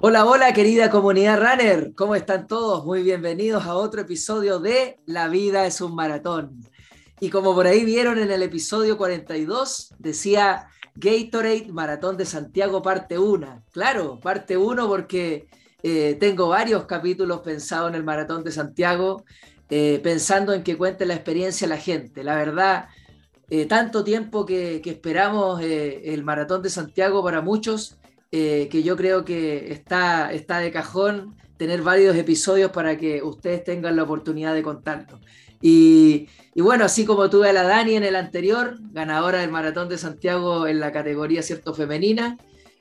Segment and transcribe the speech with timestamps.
[0.00, 2.84] Hola, hola querida comunidad runner, ¿cómo están todos?
[2.84, 6.64] Muy bienvenidos a otro episodio de La vida es un maratón.
[7.18, 13.18] Y como por ahí vieron en el episodio 42, decía Gatorade Maratón de Santiago parte
[13.18, 13.64] 1.
[13.72, 15.48] Claro, parte 1 porque
[15.82, 19.24] eh, tengo varios capítulos pensados en el Maratón de Santiago,
[19.68, 22.22] eh, pensando en que cuente la experiencia la gente.
[22.22, 22.86] La verdad,
[23.50, 27.97] eh, tanto tiempo que esperamos el Maratón de Santiago para muchos
[28.30, 33.64] eh, que yo creo que está, está de cajón tener varios episodios para que ustedes
[33.64, 35.18] tengan la oportunidad de contarlo.
[35.60, 39.98] Y, bueno, así como tuve a la Dani en el anterior, ganadora del Maratón de
[39.98, 42.38] Santiago en la categoría cierto femenina,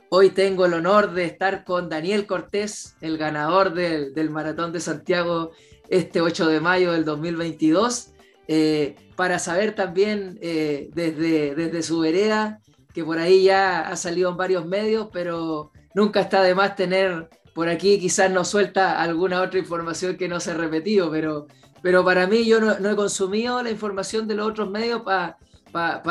[0.09, 5.51] hoy tengo el honor de estar con Daniel Cortés, el ganador del, Maratón de Santiago
[5.89, 8.11] este 8 de mayo del 2022,
[8.47, 12.61] eh, para saber también eh, desde, desde su vereda
[12.97, 17.29] que por ahí ya ha salido en varios medios, pero nunca está de más tener
[17.53, 21.45] por aquí, quizás nos suelta alguna otra información que no se ha repetido, pero,
[21.83, 25.37] pero para mí yo no, he consumido la información de los otros medios para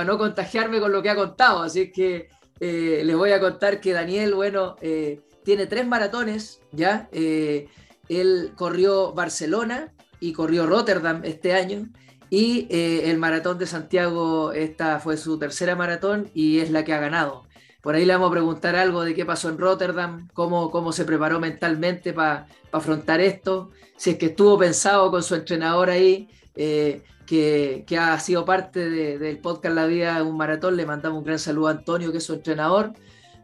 [0.05, 2.29] no contagiarme con lo que ha contado, así que
[2.61, 7.09] eh, les voy a contar que Daniel, bueno, eh, tiene tres maratones, ¿ya?
[7.11, 7.67] Eh,
[8.09, 11.89] él corrió Barcelona y corrió Rotterdam este año
[12.37, 16.93] y eh, el maratón de Santiago, esta fue su tercera maratón y es la que
[16.93, 17.45] ha ganado.
[17.81, 21.07] Por ahí le vamos a preguntar algo de qué pasó en Rotterdam, cómo, cómo se
[21.07, 27.05] preparó mentalmente para afrontar esto, si es que estuvo pensado con su entrenador ahí, eh,
[27.25, 30.77] que, ha sido parte del podcast La Vida un Maratón.
[30.77, 32.93] Le mandamos un gran saludo a Antonio, que es su entrenador.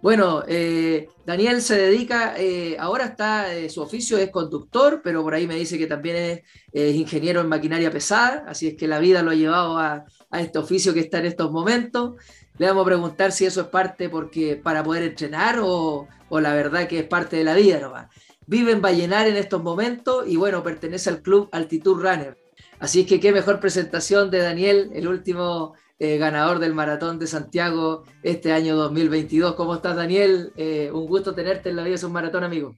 [0.03, 5.33] Bueno, eh, Daniel se dedica, eh, ahora está, eh, su oficio es conductor, pero por
[5.33, 9.23] ahí me dice que también es, ingeniero en maquinaria pesada, así es que la vida
[9.23, 12.17] lo ha llevado a, este oficio que está en estos momentos.
[12.59, 16.89] Le vamos a preguntar si eso es parte porque para poder entrenar o, la verdad
[16.89, 18.09] que es parte de la vida nomás.
[18.47, 22.37] Vive en Vallenar en estos momentos y bueno, pertenece al club Altitud Runner.
[22.81, 28.03] Así que qué mejor presentación de Daniel, el último eh, ganador del Maratón de Santiago
[28.25, 29.55] este año 2022.
[29.55, 30.53] ¿Cómo estás, Daniel?
[30.57, 32.75] Eh, un gusto tenerte en la vida es un maratón, amigo.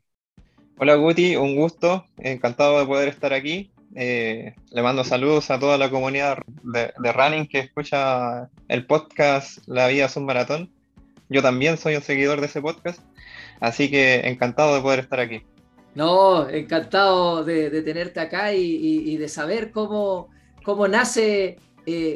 [0.76, 2.04] Hola, Guti, un gusto.
[2.18, 3.72] Encantado de poder estar aquí.
[3.94, 9.88] Eh, le mando saludos a toda la comunidad de, running que escucha el podcast La
[9.88, 10.70] vida es un maratón.
[11.30, 13.00] Yo también soy un seguidor de ese podcast,
[13.58, 15.41] así que encantado de poder estar aquí.
[15.94, 20.28] No, encantado de, tenerte acá y, de saber cómo,
[20.62, 21.56] cómo nace,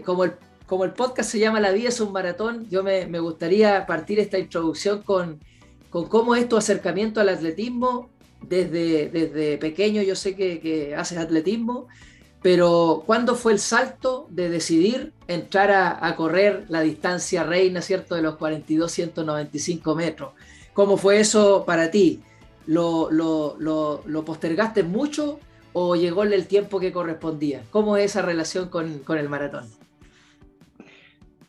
[0.04, 0.32] como el
[0.68, 4.38] como el podcast se llama La vida es un maratón, yo me, gustaría partir esta
[4.38, 5.40] introducción con,
[5.88, 8.10] con cómo es tu acercamiento al atletismo.
[8.40, 11.88] Desde, desde pequeño yo sé que, haces atletismo,
[12.40, 18.22] pero ¿cuándo fue el salto de decidir entrar a, correr la distancia reina, ¿cierto?, de
[18.22, 20.32] los 42, 195 metros.
[20.72, 22.20] ¿Cómo fue eso para ti?
[22.66, 25.40] ¿Lo, lo, postergaste mucho
[25.72, 27.64] o llegó el tiempo que correspondía?
[27.70, 29.77] ¿Cómo es esa relación con, con el maratón?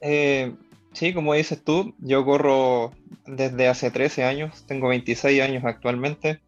[0.02, 0.54] Eh,
[0.94, 2.92] sí, como dices tú, yo corro
[3.26, 6.40] desde hace 13 años, tengo 26 años actualmente.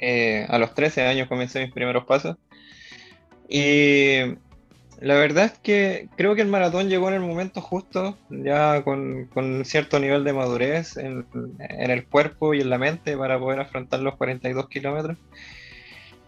[0.00, 2.36] Eh, a los 13 años comencé mis primeros pasos.
[3.48, 4.36] Y
[5.00, 9.28] la verdad es que creo que el maratón llegó en el momento justo, ya con,
[9.64, 11.26] cierto nivel de madurez en,
[11.58, 15.16] el cuerpo y en la mente para poder afrontar los 42 kilómetros.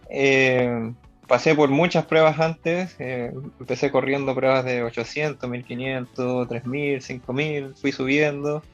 [0.08, 0.92] Eh,
[1.30, 3.30] pasé por muchas pruebas antes, eh,
[3.60, 8.64] empecé corriendo pruebas de 800, 1500, 3000, 5000, fui subiendo.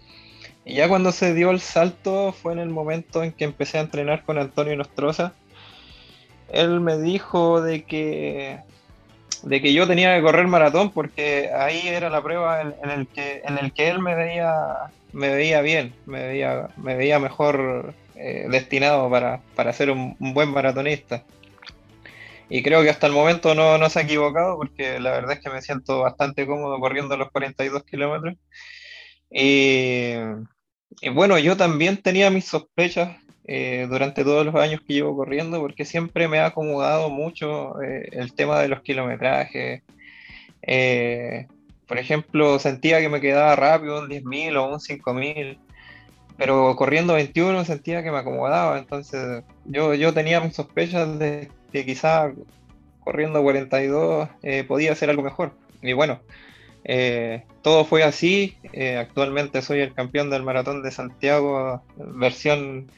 [0.64, 3.82] Y ya cuando se dio el salto fue en el momento en que empecé a
[3.82, 5.34] entrenar con Antonio Nostroza.
[6.50, 8.60] Él me dijo de que,
[9.42, 13.42] de que yo tenía que correr maratón porque ahí era la prueba en, el, que,
[13.44, 14.54] en el que él me veía,
[15.12, 21.22] me veía bien, me veía, me veía mejor eh, destinado para, ser un buen maratonista
[22.48, 25.40] y creo que hasta el momento no, no, se ha equivocado porque la verdad es
[25.40, 28.36] que me siento bastante cómodo corriendo los 42 kilómetros.
[29.30, 30.14] Y,
[31.12, 33.16] bueno, yo también tenía mis sospechas
[33.48, 38.08] eh, durante todos los años que llevo corriendo porque siempre me ha acomodado mucho eh,
[38.12, 39.82] el tema de los kilometrajes.
[40.62, 41.46] Eh,
[41.86, 45.58] por ejemplo, sentía que me quedaba rápido un 10.000 o un 5.000
[46.36, 51.84] pero corriendo 21 sentía que me acomodaba, entonces yo, yo tenía mis sospechas de que
[51.84, 52.32] quizá
[53.06, 55.52] corriendo 42 eh, podía hacer algo mejor.
[55.80, 56.20] Y bueno,
[56.84, 58.56] eh, todo fue así.
[58.72, 62.90] Eh, actualmente soy el campeón del Maratón de Santiago, versión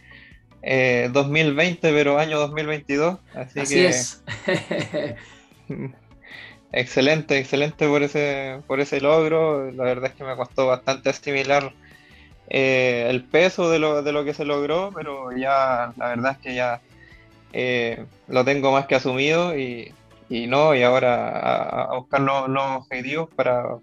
[0.62, 3.18] 2020, pero año 2022.
[3.34, 4.24] Así, que, es.
[6.72, 9.70] excelente, excelente por ese, por ese logro.
[9.72, 11.72] La verdad es que me costó bastante asimilar
[12.50, 16.38] eh, el peso de lo, de lo, que se logró, pero ya la verdad es
[16.38, 16.80] que ya
[17.52, 19.92] eh, lo tengo más que asumido y,
[20.28, 23.76] y no, y ahora a, buscar nuevos, objetivos para,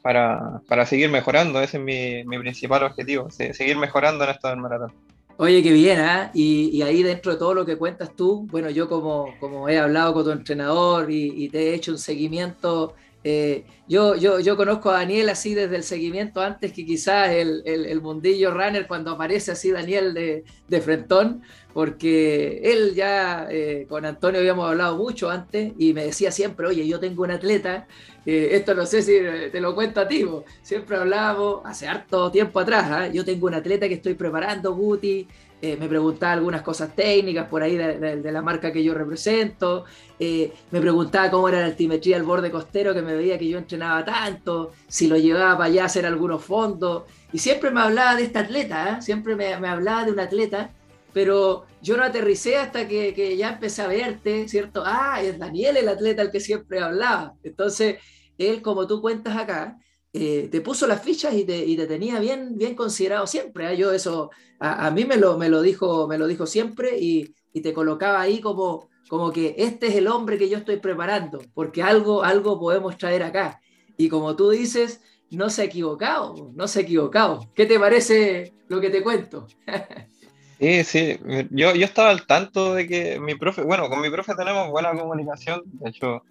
[0.00, 1.60] para, para, seguir mejorando.
[1.60, 4.92] Ese es mi, mi principal objetivo, seguir mejorando en esto del maratón.
[5.38, 6.30] Oye, qué bien, ¿eh?
[6.32, 9.78] Y, y, ahí dentro de todo lo que cuentas tú, bueno, yo como, como he
[9.78, 12.94] hablado con tu entrenador y, y te he hecho un seguimiento
[13.28, 17.60] eh, yo, yo, yo conozco a Daniel así desde el seguimiento antes que quizás el,
[17.66, 21.42] el, mundillo runner cuando aparece así Daniel de, de Frentón,
[21.74, 26.86] porque él ya eh, con Antonio habíamos hablado mucho antes y me decía siempre, oye,
[26.86, 27.88] yo tengo un atleta,
[28.24, 29.18] eh, esto no sé si
[29.50, 30.24] te lo cuento a ti,
[30.62, 33.08] siempre hablábamos hace harto tiempo atrás, ¿ah?
[33.08, 35.26] yo tengo un atleta que estoy preparando, Guti,
[35.66, 39.84] eh, me preguntaba algunas cosas técnicas por ahí de, la marca que yo represento,
[40.16, 43.58] eh, me preguntaba cómo era la altimetría del borde costero, que me veía que yo
[43.58, 47.02] entrenaba tanto, si lo llevaba para allá a hacer algunos fondos,
[47.32, 49.02] y siempre me hablaba de esta atleta, ¿eh?
[49.02, 50.70] siempre me, hablaba de un atleta,
[51.12, 54.84] pero yo no aterricé hasta que, ya empecé a verte, ¿cierto?
[54.86, 57.34] Ah, es Daniel el atleta al que siempre hablaba.
[57.42, 57.96] Entonces,
[58.38, 59.78] él, como tú cuentas acá,
[60.16, 63.72] eh, te puso las fichas y te, y te, tenía bien, bien considerado siempre.
[63.72, 63.76] ¿eh?
[63.76, 67.34] Yo eso, a, a, mí me lo, me, lo dijo, me lo dijo siempre y,
[67.52, 71.40] y, te colocaba ahí como, como que este es el hombre que yo estoy preparando,
[71.54, 73.60] porque algo, algo podemos traer acá.
[73.96, 77.50] Y como tú dices, no se ha equivocado, no se ha equivocado.
[77.54, 79.46] ¿Qué te parece lo que te cuento?
[80.58, 81.18] Sí, sí,
[81.50, 84.90] yo, yo estaba al tanto de que mi profe, bueno, con mi profe tenemos buena
[84.98, 86.22] comunicación, de hecho,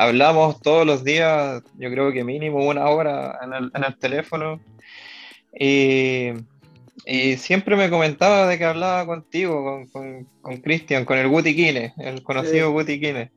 [0.00, 4.60] hablamos todos los días, yo creo que mínimo una hora en el, en el teléfono.
[5.58, 6.30] Y,
[7.04, 11.92] y, siempre me comentaba de que hablaba contigo, con Cristian, con, con, el Guti Kine,
[11.98, 13.30] el conocido Guti Kine.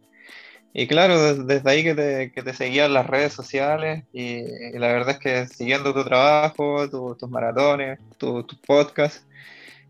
[0.74, 4.42] Y claro, desde, ahí que te, que te seguía en las redes sociales y,
[4.74, 9.26] la verdad es que siguiendo tu trabajo, tus maratones, tus tu podcasts,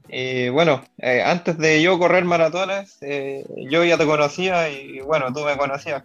[0.09, 5.33] y bueno, eh, antes de yo correr maratones, eh, yo ya te conocía y bueno,
[5.33, 6.03] tú me conocías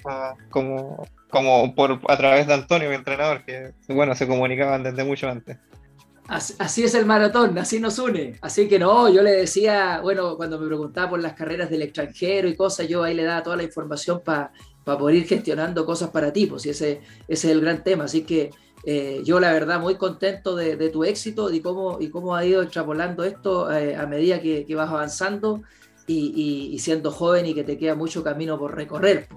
[0.50, 5.28] como, como, por, a través de Antonio, mi entrenador, que bueno, se comunicaban desde mucho
[5.28, 5.58] antes.
[6.28, 8.36] Así, es el maratón, así nos une.
[8.42, 12.48] Así que no, yo le decía, bueno, cuando me preguntaba por las carreras del extranjero
[12.48, 14.52] y cosas, yo ahí le daba toda la información para
[14.84, 18.04] poder ir gestionando cosas para ti, pues ese, ese es el gran tema.
[18.04, 18.50] Así que
[18.84, 22.62] eh, yo la verdad muy contento de, tu éxito y cómo, y cómo ha ido
[22.62, 25.62] extrapolando esto eh, a medida que, vas avanzando
[26.06, 29.28] y, siendo joven y que te queda mucho camino por recorrer.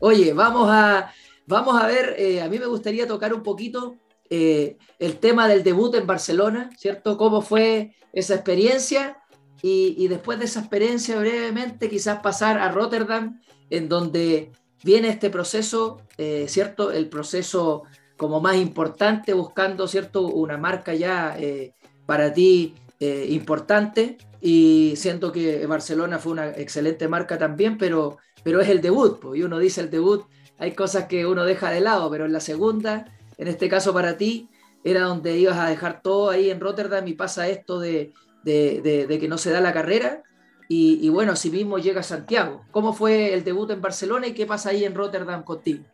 [0.00, 1.12] Oye, vamos a,
[1.46, 3.96] vamos a ver, eh, a mí me gustaría tocar un poquito
[4.30, 7.16] el tema del debut en Barcelona, ¿cierto?
[7.16, 9.22] ¿Cómo fue esa experiencia?
[9.62, 13.40] Y, y después de esa experiencia, brevemente, quizás pasar a Rotterdam,
[13.70, 14.52] en donde
[14.84, 16.02] viene este proceso,
[16.46, 16.92] ¿cierto?
[16.92, 17.84] El proceso
[18.18, 21.72] como más importante, buscando, ¿cierto?, una marca ya eh,
[22.04, 28.60] para ti eh, importante y siento que Barcelona fue una excelente marca también, pero, pero
[28.60, 30.24] es el debut, y uno dice el debut,
[30.58, 33.06] hay cosas que uno deja de lado, pero en la segunda,
[33.38, 34.48] en este caso para ti,
[34.84, 38.12] era donde ibas a dejar todo ahí en Rotterdam y pasa esto de,
[38.44, 40.22] de, que no se da la carrera.
[40.68, 42.64] Y, y bueno, así mismo llega Santiago.
[42.70, 45.84] ¿Cómo fue el debut en Barcelona y qué pasa ahí en Rotterdam contigo?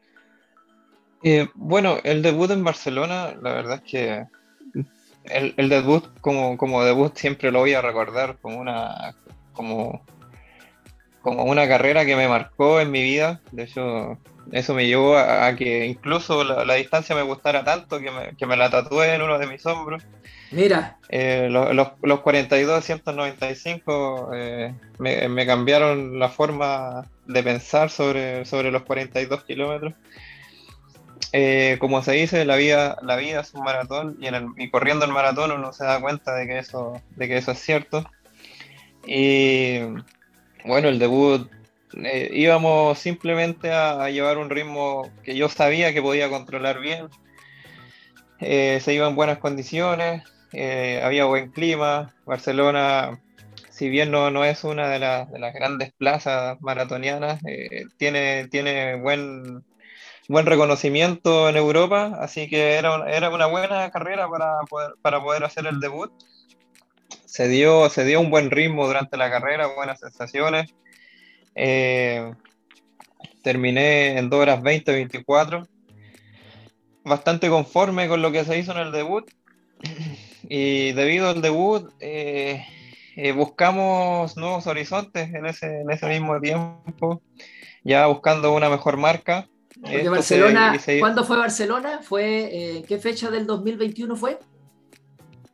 [1.26, 4.26] Eh, bueno, el debut en Barcelona, la verdad es que
[5.24, 9.14] el, debut como, como, debut siempre lo voy a recordar como una,
[9.54, 10.04] como,
[11.22, 13.40] como una carrera que me marcó en mi vida.
[13.52, 14.18] De hecho,
[14.52, 18.58] eso me llevó a, que incluso la, distancia me gustara tanto que me, que me,
[18.58, 20.02] la tatué en uno de mis hombros.
[20.50, 20.98] Mira.
[21.08, 28.70] Eh, los, los, 42 195 eh, me, me, cambiaron la forma de pensar sobre, sobre
[28.70, 29.94] los 42 kilómetros.
[31.36, 35.04] Eh, como se dice, la vida, la vida es un maratón y, en el, corriendo
[35.04, 38.08] el maratón uno se da cuenta de que eso, de que eso es cierto.
[39.04, 39.80] Y
[40.64, 41.50] bueno, el debut
[42.04, 47.08] eh, íbamos simplemente a, llevar un ritmo que yo sabía que podía controlar bien.
[48.38, 50.22] Eh, se iba en buenas condiciones,
[50.52, 52.14] había buen clima.
[52.26, 53.20] Barcelona,
[53.70, 57.40] si bien no, no es una de, de las grandes plazas maratonianas,
[57.98, 59.64] tiene, tiene buen
[60.28, 65.44] buen reconocimiento en Europa, así que era, era una buena carrera para poder, para poder
[65.44, 66.10] hacer el debut.
[67.24, 70.74] Se dio, se dio un buen ritmo durante la carrera, buenas sensaciones.
[71.54, 72.32] Eh,
[73.42, 75.68] terminé en 2 horas 20-24.
[77.04, 79.30] Bastante conforme con lo que se hizo en el debut.
[80.48, 82.64] Y debido al debut, eh,
[83.16, 87.22] eh, buscamos nuevos horizontes en ese, en ese mismo tiempo,
[87.82, 89.48] ya buscando una mejor marca.
[89.76, 92.00] Barcelona, ¿cuándo fue Barcelona?
[92.02, 94.38] ¿Fue, eh, ¿Qué fecha del 2021 fue?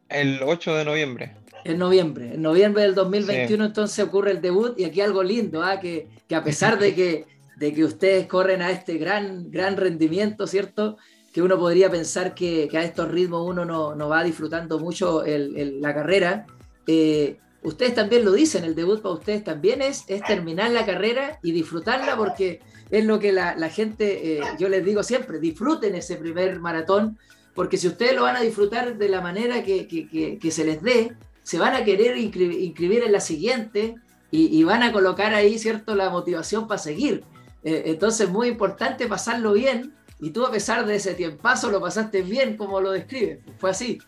[0.09, 1.37] El 8 de noviembre.
[1.65, 5.79] En noviembre, en noviembre del 2021 entonces ocurre el debut y aquí algo lindo, ¿ah?
[5.79, 10.47] que, que, a pesar de que, de que ustedes corren a este gran, gran rendimiento,
[10.47, 10.97] ¿cierto?
[11.33, 15.25] Que uno podría pensar que, que a estos ritmos uno no, no va disfrutando mucho
[15.25, 16.47] el, la carrera.
[16.87, 21.39] Eh, ustedes también lo dicen, el debut para ustedes también es, es terminar la carrera
[21.43, 22.61] y disfrutarla porque
[22.91, 27.19] es lo que la, gente, eh, yo les digo siempre, disfruten ese primer maratón,
[27.55, 30.83] porque si ustedes lo van a disfrutar de la manera que, que, que se les
[30.83, 33.97] dé, se van a querer inscribir en la siguiente
[34.31, 37.25] y, van a colocar ahí, ¿cierto?, la motivación para seguir.
[37.65, 42.23] Eh, entonces, muy importante pasarlo bien y tú a pesar de ese tiempazo lo pasaste
[42.23, 43.41] bien como lo describes.
[43.59, 43.99] Fue así.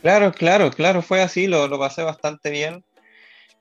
[0.00, 2.84] Claro, claro, claro, fue así, lo, lo pasé bastante bien.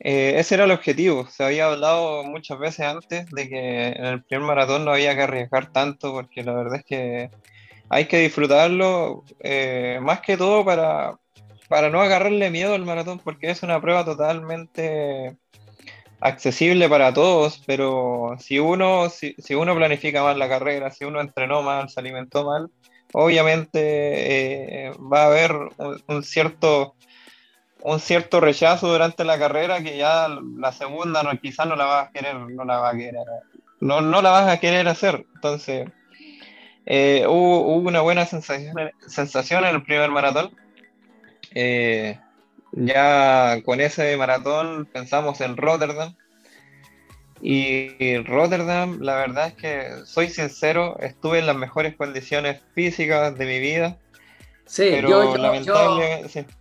[0.03, 1.27] Eh, ese era el objetivo.
[1.27, 5.21] Se había hablado muchas veces antes de que en el primer maratón no había que
[5.21, 7.29] arriesgar tanto porque la verdad es que
[7.87, 11.19] hay que disfrutarlo eh, más que todo para,
[11.67, 15.37] para no agarrarle miedo al maratón, porque es una prueba totalmente
[16.19, 21.61] accesible para todos, pero si uno, si, uno planifica mal la carrera, si uno entrenó
[21.63, 22.71] mal, se alimentó mal,
[23.13, 25.51] obviamente eh, va a haber
[26.07, 26.95] un, cierto
[27.83, 32.07] un cierto rechazo durante la carrera que ya la segunda no, quizás no la vas
[32.07, 33.15] a querer, no la va a querer,
[33.79, 35.25] no, no la vas a querer hacer.
[35.35, 35.89] Entonces,
[36.85, 38.75] eh, hubo, hubo, una buena sensación,
[39.07, 40.51] sensación en el primer maratón
[41.53, 42.17] eh,
[42.71, 46.15] ya con ese maratón pensamos en Rotterdam.
[47.43, 53.45] Y Rotterdam, la verdad es que soy sincero, estuve en las mejores condiciones físicas de
[53.45, 53.97] mi vida.
[54.71, 55.35] Sí, yo,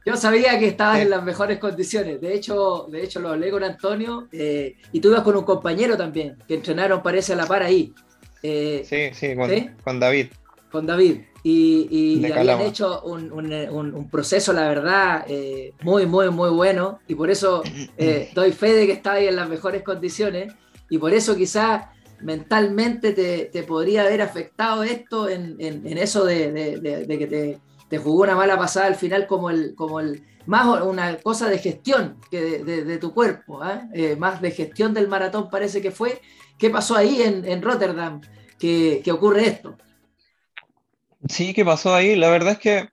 [0.05, 2.21] yo, sabía que estabas en las mejores condiciones.
[2.21, 5.97] De hecho, de hecho lo hablé con Antonio eh, y tú ibas con un compañero
[5.97, 7.95] también, que entrenaron, parece, a la par ahí.
[8.43, 9.37] Eh, sí, sí,
[9.85, 10.27] con David.
[10.73, 11.19] Con David.
[11.45, 16.99] Y, habían hecho un, proceso, la verdad, eh, muy, muy, muy bueno.
[17.07, 17.63] Y por eso
[18.35, 20.53] doy fe de que estaba ahí en las mejores condiciones.
[20.89, 21.85] Y por eso quizás
[22.23, 25.61] mentalmente te, podría haber afectado esto en,
[25.97, 30.83] eso de, que te, jugó una mala pasada al final como el, como el más
[30.83, 33.89] una cosa de gestión que de, tu cuerpo, ¿ah?
[33.95, 36.21] eh, más de gestión del maratón parece que fue.
[36.59, 38.21] ¿Qué pasó ahí en, Rotterdam?
[38.59, 39.77] que ocurre esto?
[41.29, 42.17] Sí, ¿qué pasó ahí?
[42.17, 42.89] La verdad es que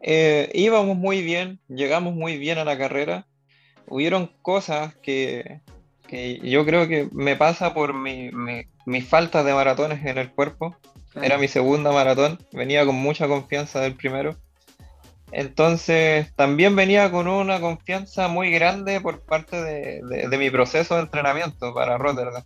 [0.00, 3.26] eh, íbamos muy bien, llegamos muy bien a la carrera.
[3.86, 5.60] Hubieron cosas que,
[6.42, 8.30] yo creo que me pasa por mi,
[9.02, 10.76] falta de maratones en el cuerpo.
[11.20, 14.36] Era mi segunda maratón, venía con mucha confianza del primero.
[15.30, 21.74] Entonces también venía con una confianza muy grande por parte de mi proceso de entrenamiento
[21.74, 22.42] para Rotterdam.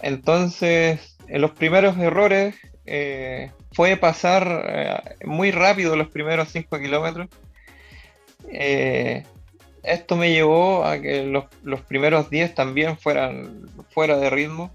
[0.00, 7.28] Entonces, en los primeros errores eh, fue pasar eh, muy rápido los primeros 5 kilómetros.
[8.48, 9.24] Eh,
[9.82, 14.74] esto me llevó a que los, primeros 10 también fueran fuera de ritmo.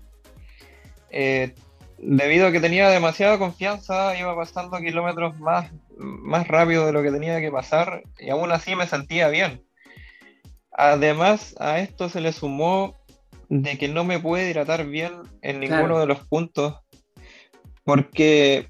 [2.01, 7.11] Debido a que tenía demasiada confianza, iba pasando kilómetros más, más rápido de lo que
[7.11, 9.63] tenía que pasar y aún así me sentía bien.
[10.71, 12.95] Además, a esto se le sumó
[13.49, 16.75] de que no me pude hidratar bien en ninguno de los puntos
[17.83, 18.69] porque,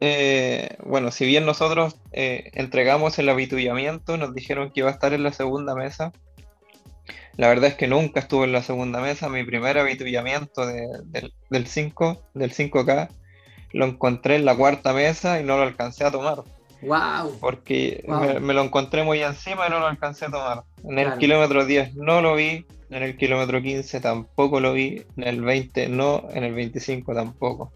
[0.00, 5.12] eh, bueno, si bien nosotros eh, entregamos el habituallamiento, nos dijeron que iba a estar
[5.12, 6.12] en la segunda mesa.
[7.36, 9.28] La verdad es que nunca estuve en la segunda mesa.
[9.28, 13.08] Mi primer habituallamiento del 5, del 5K,
[13.72, 16.42] lo encontré en la cuarta mesa y no lo alcancé a tomar.
[16.82, 17.38] Wow.
[17.40, 18.04] Porque
[18.40, 20.64] Me, lo encontré muy encima y no lo alcancé a tomar.
[20.84, 25.24] En el kilómetro 10 no lo vi, en el kilómetro 15 tampoco lo vi, en
[25.24, 27.72] el 20 no, en el 25 tampoco.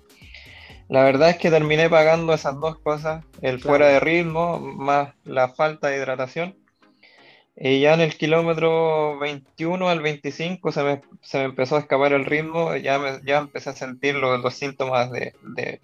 [0.89, 5.49] La verdad es que terminé pagando esas dos cosas, el fuera de ritmo más la
[5.49, 6.57] falta de hidratación.
[7.57, 11.01] Y ya en el kilómetro 21 al 25 se me,
[11.45, 15.35] empezó a escapar el ritmo, ya, ya empecé a sentir los, síntomas de,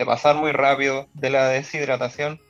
[0.04, 2.40] pasar muy rápido, de la deshidratación.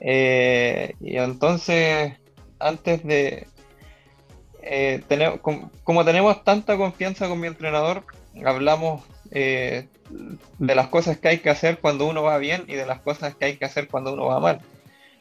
[0.00, 2.14] Eh, y entonces,
[2.58, 3.46] antes de...
[4.68, 8.02] Eh, tener, como tenemos tanta confianza con mi entrenador,
[8.44, 9.88] hablamos eh,
[10.58, 13.34] de las cosas que hay que hacer cuando uno va bien y de las cosas
[13.36, 14.60] que hay que hacer cuando uno va mal.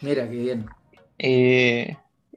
[0.01, 0.65] Mira, qué bien.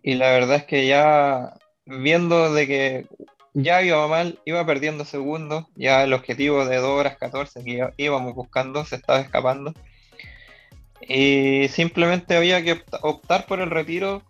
[0.03, 1.55] Y la verdad es que ya
[1.87, 3.07] viendo de que
[3.55, 8.35] ya iba mal, iba perdiendo segundos, ya el objetivo de 2 horas 14 que íbamos
[8.35, 9.73] buscando se estaba escapando.
[11.01, 14.23] Y simplemente había que optar por el retiro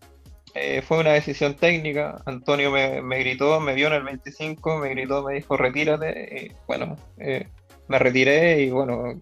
[0.54, 2.22] eh, fue una decisión técnica.
[2.26, 6.54] Antonio me, gritó, me vio en el 25, me gritó, me dijo retírate.
[6.66, 7.46] Bueno, eh,
[7.88, 9.20] me retiré y bueno,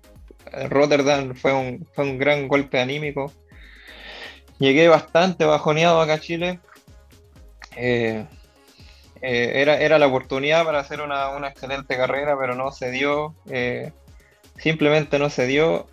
[0.70, 3.32] Rotterdam fue un, fue un gran golpe anímico.
[4.58, 6.60] Llegué bastante bajoneado acá a Chile.
[7.76, 8.26] Eh,
[9.22, 13.34] eh, era, era la oportunidad para hacer una, una excelente carrera, pero no se dio.
[13.50, 13.92] Eh,
[14.58, 15.86] simplemente no se dio.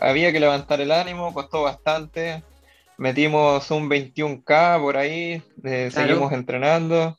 [0.00, 2.42] había que levantar el ánimo, costó bastante.
[2.98, 5.42] Metimos un 21K por ahí,
[5.90, 7.16] seguimos entrenando.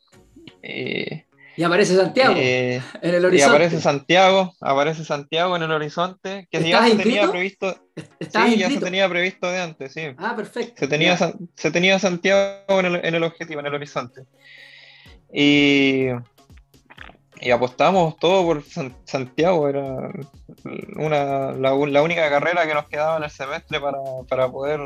[0.62, 1.24] Y
[1.62, 3.36] aparece Santiago en el horizonte.
[3.36, 7.76] Y aparece Santiago, aparece Santiago en el horizonte, que ya se tenía previsto.
[8.20, 10.02] Sí, ya se tenía previsto de antes, sí.
[10.18, 10.74] Ah, perfecto.
[10.76, 14.22] Se tenía, se tenía Santiago en el, en el, objetivo, en el horizonte.
[15.32, 16.06] Y,
[17.40, 18.62] y apostamos todo por
[19.04, 20.10] Santiago, era
[20.96, 24.80] una, la, la, única carrera que nos quedaba en el semestre para, para poder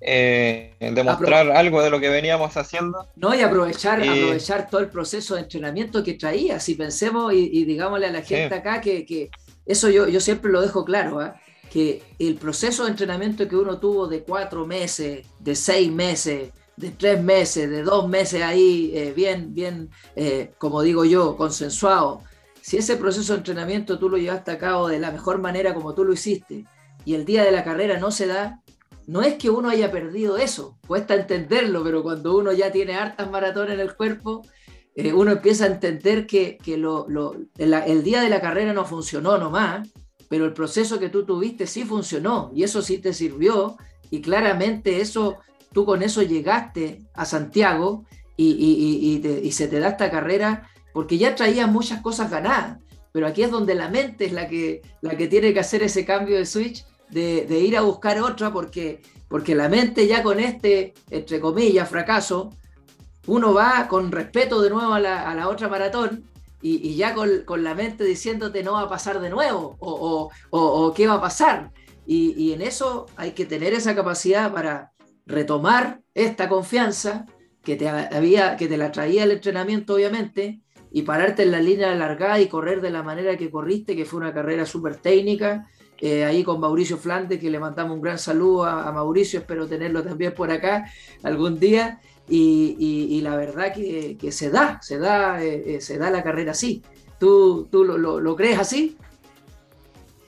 [0.00, 3.06] eh, demostrar algo de lo que veníamos haciendo.
[3.16, 6.60] No, y aprovechar, aprovechar todo el proceso de entrenamiento que traía.
[6.60, 9.30] Si pensemos y, digámosle a la gente acá que,
[9.66, 11.36] eso yo, yo siempre lo dejo claro, ¿ah?
[11.70, 16.90] que el proceso de entrenamiento que uno tuvo de cuatro meses, de seis meses, de
[16.90, 22.22] tres meses, de dos meses ahí, eh, bien, bien, eh, como digo yo, consensuado.
[22.60, 25.94] Si ese proceso de entrenamiento tú lo llevaste a cabo de la mejor manera como
[25.94, 26.64] tú lo hiciste
[27.04, 28.60] y el día de la carrera no se da,
[29.08, 33.30] no es que uno haya perdido eso, cuesta entenderlo, pero cuando uno ya tiene hartas
[33.30, 34.42] maratones en el cuerpo,
[34.94, 39.88] eh, uno empieza a entender que, el, día de la carrera no funcionó nomás,
[40.28, 43.78] pero el proceso que tú tuviste sí funcionó y eso sí te sirvió
[44.10, 45.38] y claramente eso,
[45.72, 48.04] tú con eso llegaste a Santiago
[48.36, 52.78] y, se te da esta carrera porque ya traías muchas cosas ganadas,
[53.12, 54.82] pero aquí es donde la mente es la que
[55.30, 59.68] tiene que hacer ese cambio de switch de, ir a buscar otra porque, porque la
[59.68, 62.50] mente ya con este, entre comillas, fracaso,
[63.26, 66.24] uno va con respeto de nuevo a la, otra maratón
[66.60, 71.14] y, ya con, la mente diciéndote no va a pasar de nuevo o, qué va
[71.14, 71.70] a pasar.
[72.06, 74.92] Y, en eso hay que tener esa capacidad para
[75.26, 77.26] retomar esta confianza
[77.62, 81.94] que te, había, que te la traía el entrenamiento, obviamente, y pararte en la línea
[81.94, 85.68] largada y correr de la manera que corriste, que fue una carrera súper técnica,
[86.00, 90.02] eh, ahí con Mauricio Flandes, que le mandamos un gran saludo a, Mauricio, espero tenerlo
[90.02, 90.90] también por acá
[91.22, 92.00] algún día.
[92.28, 96.82] Y, la verdad que, se da, se da, eh, eh, se da la carrera así.
[97.18, 98.96] ¿Tú, tú lo, crees así?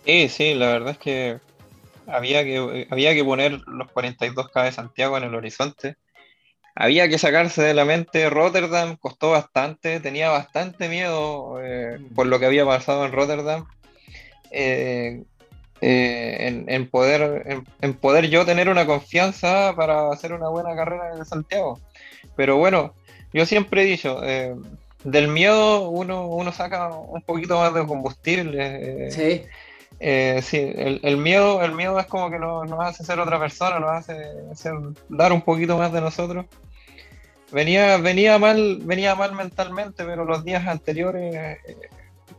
[0.04, 1.38] Sí, sí, la verdad es que
[2.06, 5.96] había que, había que poner los 42K de Santiago en el horizonte.
[6.74, 11.59] Había que sacarse de la mente Rotterdam, costó bastante, tenía bastante miedo
[12.14, 13.66] por lo que había pasado en Rotterdam.
[14.50, 15.22] Eh,
[15.80, 21.80] en, poder, en, poder yo tener una confianza para hacer una buena carrera en Santiago.
[22.36, 22.94] Pero bueno,
[23.32, 24.54] yo siempre he dicho, eh,
[25.04, 29.06] del miedo uno, uno saca un poquito más de combustible.
[29.06, 30.42] Eh, sí.
[30.42, 34.70] sí, el, miedo, el miedo es como que nos, hace ser otra persona, nos hace
[35.08, 36.46] dar un poquito más de nosotros.
[37.52, 41.58] Venía, venía mal, venía mal mentalmente, pero los días anteriores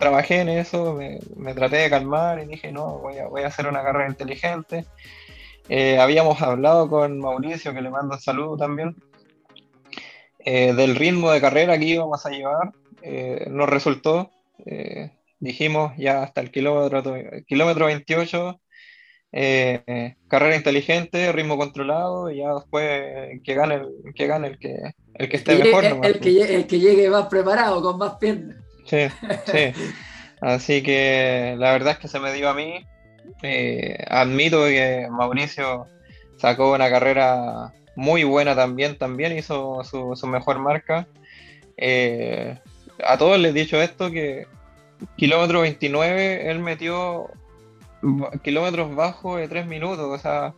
[0.02, 3.68] trabajé en eso, me, traté de calmar y dije, no, voy a, voy a hacer
[3.68, 4.86] una carrera inteligente.
[5.70, 8.96] Eh, habíamos hablado con Mauricio, que le mando saludo también,
[10.40, 12.72] eh, del ritmo de carrera que íbamos a llevar.
[13.04, 14.32] Eh, nos resultó,
[15.40, 17.04] dijimos ya hasta el kilómetro,
[17.46, 18.60] kilómetro 28,
[19.32, 24.78] carrera inteligente, ritmo controlado, y ya después que gane el que, gane el que,
[25.14, 25.86] el que esté mejor.
[25.86, 28.61] el, que, el que llegue más preparado, con más piernas.
[28.92, 29.08] Sí,
[29.46, 29.74] sí.
[30.42, 32.86] Así que la verdad es que se me dio a mí.
[33.42, 35.88] Eh, admito que Mauricio
[36.38, 41.08] sacó una carrera muy buena también, también hizo su, mejor marca.
[41.78, 42.60] Eh,
[43.06, 44.46] a todos les he dicho esto, que
[45.16, 47.32] kilómetro 29 él metió
[48.44, 50.54] kilómetros bajo de 3 minutos, o sea,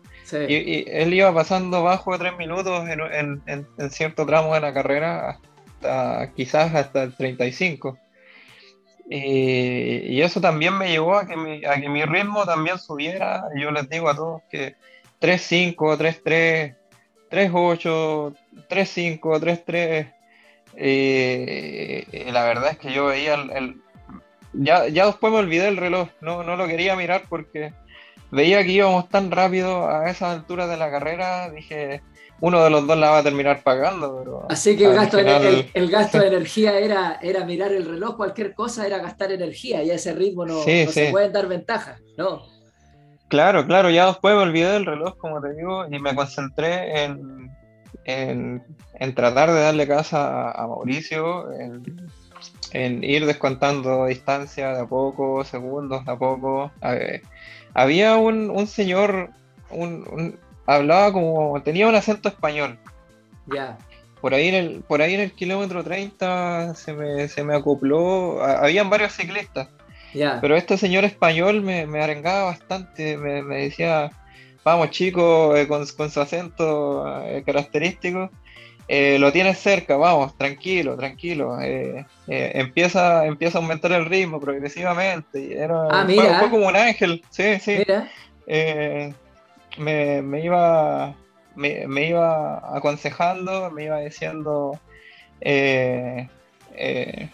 [0.47, 5.39] y, él iba pasando bajo de 3 minutos en, en, cierto tramo de la carrera,
[5.81, 7.97] hasta quizás hasta el 35.
[9.09, 13.45] Y, eso también me llevó a que, mi, a que mi ritmo también subiera.
[13.55, 14.75] Yo les digo a todos que
[15.21, 16.75] 3-5, 3-3,
[17.29, 18.35] 3-8,
[18.69, 19.19] 3-5,
[19.65, 20.13] 3-3.
[20.75, 23.83] y la verdad es que yo veía el,
[24.53, 27.73] ya, ya, después me olvidé el reloj, no, no lo quería mirar porque
[28.31, 32.01] veía que íbamos tan rápido a esa altura de la carrera, dije,
[32.39, 34.45] uno de los dos la va a terminar pagando.
[34.49, 38.53] Así que el gasto, de, el, gasto, de energía era, era mirar el reloj, cualquier
[38.53, 42.43] cosa era gastar energía y a ese ritmo no, se pueden dar ventajas, ¿no?
[43.29, 47.49] Claro, claro, ya después me olvidé del reloj, como te digo, y me concentré en,
[48.05, 56.05] en, tratar de darle casa a, Mauricio, en, ir descontando distancia de a poco, segundos
[56.05, 56.71] de a poco.
[57.73, 59.31] había un, un señor
[59.73, 62.77] un, hablaba como, tenía un acento español.
[63.47, 63.77] Ya.
[64.21, 68.41] Por ahí, en el, por ahí en el kilómetro 30 se me, se me acopló,
[68.43, 69.67] habían varios ciclistas,
[70.13, 70.39] Ya.
[70.39, 74.09] pero este señor español me, me arengaba bastante, me, me decía,
[74.63, 78.29] vamos chicos, eh, con, con su acento eh, característico,
[78.87, 81.59] eh, lo tienes cerca, vamos, tranquilo, tranquilo.
[81.59, 85.57] eh, eh, empieza, empieza a aumentar el ritmo progresivamente.
[85.57, 86.39] Era, Ah, fue- mira.
[86.39, 87.75] Fue, como un ángel, sí, sí.
[87.79, 88.09] Mira.
[89.77, 91.15] Me, me iba,
[91.55, 94.79] me, iba aconsejando, me iba diciendo,
[95.41, 96.27] eh,
[96.75, 97.29] eh,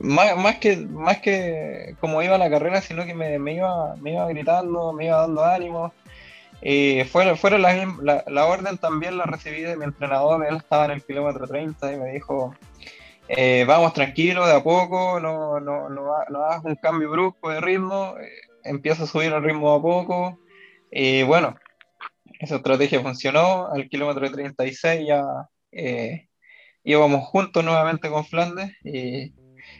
[0.00, 4.28] más, más que, más que como iba la carrera, sino que me, iba, me iba
[4.28, 5.92] gritando, me iba dando ánimo.
[7.10, 11.02] Fueron, fueron la, la, orden también la recibí de mi entrenador, él estaba en el
[11.04, 12.54] kilómetro 30 y me dijo,
[13.28, 17.50] eh, vamos tranquilo, de a poco, no, no, no, ha- no hagas un cambio brusco
[17.50, 18.14] de ritmo,
[18.64, 20.38] empieza a subir el ritmo de a poco.
[20.90, 21.56] Y bueno,
[22.40, 25.22] esa estrategia funcionó, al kilómetro 36 ya
[25.72, 26.28] eh,
[26.84, 29.34] íbamos juntos nuevamente con Flandes y,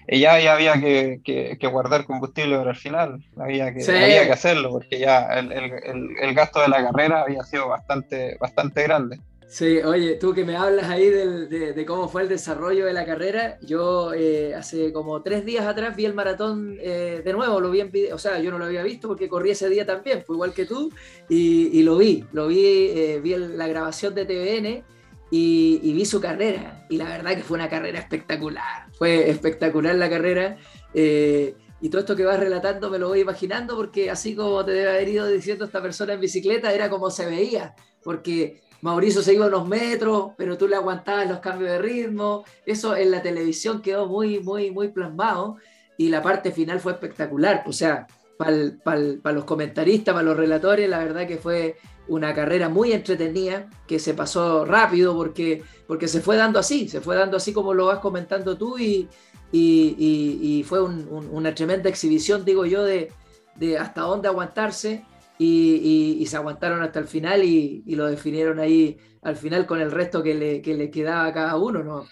[0.09, 3.92] y ya, ya había que, que- que guardar combustible para el final, había que, Sí.
[3.92, 7.68] había que hacerlo porque ya el, el- el- el gasto de la carrera había sido
[7.68, 9.21] bastante, bastante grande.
[9.50, 13.06] Sí, oye, tú que me hablas ahí del- de, cómo fue el desarrollo de la
[13.06, 17.70] carrera, yo eh, hace como tres días atrás vi el maratón eh, de nuevo, lo
[17.70, 17.80] vi
[18.12, 20.66] o sea, yo no lo había visto porque corrí ese día también, fue igual que
[20.66, 20.92] tú,
[21.30, 22.58] y, lo vi, lo vi,
[22.90, 24.84] eh, vi el- la grabación de TVN
[25.30, 29.94] y, y vi su carrera, y la verdad que fue una carrera espectacular, fue espectacular
[29.94, 30.58] la carrera.
[30.94, 34.72] eh, y todo esto que vas relatando me lo voy imaginando porque así como te
[34.72, 39.35] debe haber ido diciendo esta persona en bicicleta, era como se veía, porque Mauricio se
[39.35, 42.45] iba unos metros, pero tú le aguantabas los cambios de ritmo.
[42.64, 45.57] Eso en la televisión quedó muy, muy, muy plasmado.
[45.97, 47.64] Y la parte final fue espectacular.
[47.67, 52.93] O sea, para los comentaristas, para los relatores, la verdad que fue una carrera muy
[52.93, 57.53] entretenida, que se pasó rápido porque, porque se fue dando así, se fue dando así
[57.53, 59.09] como lo vas comentando tú y,
[59.53, 63.12] y, fue un- un- una tremenda exhibición, digo yo, de,
[63.57, 65.05] de hasta dónde aguantarse
[65.38, 69.66] y, y- y se aguantaron hasta el final y, y lo definieron ahí al final
[69.66, 72.05] con el resto que le, que le quedaba a cada uno, ¿no?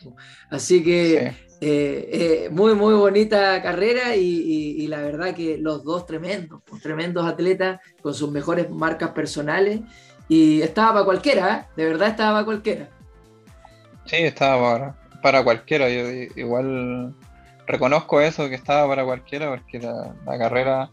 [0.51, 1.57] Así que Sí.
[1.61, 2.11] eh,
[2.47, 7.81] eh, muy, muy bonita carrera y, la verdad que los dos tremendos, pues, tremendos atletas
[8.03, 9.81] con sus mejores marcas personales
[10.29, 11.73] y estaba para cualquiera, ¿eh?
[11.77, 12.89] de verdad estaba para cualquiera.
[14.05, 15.89] Sí, estaba para, para cualquiera.
[15.89, 17.15] Yo igual
[17.67, 20.91] reconozco eso, que estaba para cualquiera, porque la, la carrera,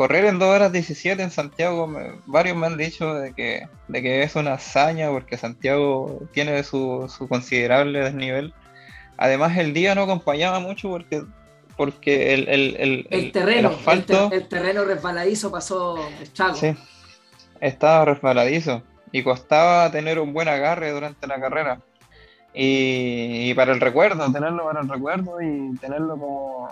[0.00, 4.00] correr en 2 horas 17 en Santiago, me- varios me han dicho de que, de
[4.00, 8.54] que es una hazaña, porque Santiago tiene su, su considerable desnivel.
[9.18, 11.22] Además, el día no acompañaba mucho porque,
[11.76, 15.98] porque el, el, el, El el- terreno, el el, asfalto ter- el terreno resbaladizo pasó
[16.22, 16.54] estrago.
[16.54, 16.74] sí,
[17.60, 18.82] estaba resbaladizo
[19.12, 21.78] y costaba tener un buen agarre durante la carrera.
[22.54, 26.68] Y, y para el recuerdo, tenerlo para el recuerdo y tenerlo como,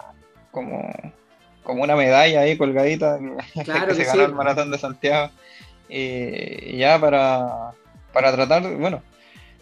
[0.51, 0.91] como,
[1.68, 4.24] como una medalla ahí colgadita que, Claro que que se ganó sí.
[4.31, 5.31] el maratón de Santiago.
[5.88, 7.72] Y, y ya para,
[8.12, 9.02] para tratar, bueno,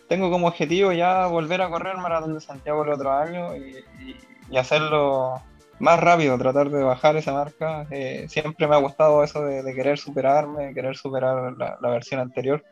[0.09, 3.85] tengo como objetivo ya volver a correr el maratón de Santiago el otro año y,
[4.01, 4.17] y-
[4.49, 5.43] y hacerlo
[5.81, 7.87] más rápido, tratar de bajar esa marca.
[7.91, 12.21] Eh, siempre me ha gustado eso de, de querer superarme, querer superar la, la versión
[12.21, 12.63] anterior.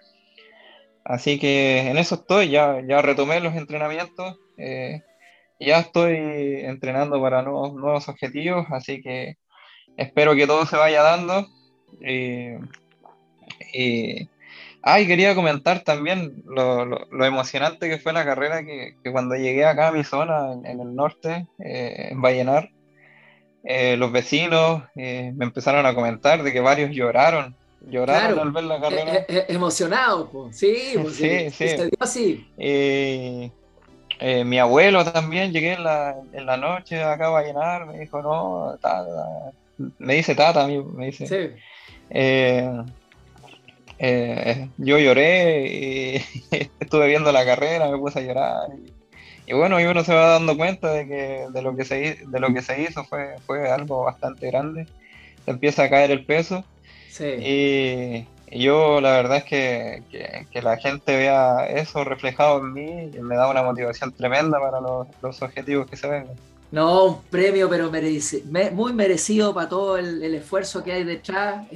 [1.04, 5.02] Así que en eso estoy, ya, ya retomé los entrenamientos, eh,
[5.64, 6.16] ya estoy
[6.64, 9.36] entrenando para nuevos, nuevos objetivos, así que
[9.96, 11.46] espero que todo se vaya dando.
[12.00, 12.50] Y,
[13.72, 14.28] y-
[14.82, 19.12] ah, y quería comentar también lo, lo- lo emocionante que fue la carrera, que, que
[19.12, 22.70] cuando llegué acá a mi zona, en, en el norte, eh, en Vallenar,
[23.64, 27.56] eh, los vecinos eh, me empezaron a comentar de que varios lloraron,
[27.90, 28.42] lloraron Claro.
[28.42, 29.14] al ver la Eh, carrera.
[29.14, 29.46] eh, eh,
[30.52, 32.44] sí, Sí, sí, dio así.
[34.20, 38.22] Eh, mi abuelo también, llegué en la, en la noche acá a Vallenar, me dijo,
[38.22, 39.52] no, tata,
[39.98, 41.56] me dice tata, me dice, Sí.
[42.10, 42.70] eh,
[43.98, 46.14] eh, yo lloré y
[46.80, 48.68] estuve viendo la carrera, me puse a llorar.
[49.46, 52.18] Y, y bueno, y uno se va dando cuenta de que de lo que se,
[52.26, 54.86] de lo que se hizo fue, fue algo bastante grande.
[55.44, 56.64] Te empieza a caer el peso.
[57.08, 57.24] Sí.
[57.26, 63.10] Y yo la verdad es que, que- que la gente vea eso reflejado en mí
[63.20, 66.36] me da una motivación tremenda para los, los objetivos que se vengan.
[66.70, 71.04] No, un premio, pero mereci- me- muy merecido para todo el, el esfuerzo que hay
[71.04, 71.66] detrás,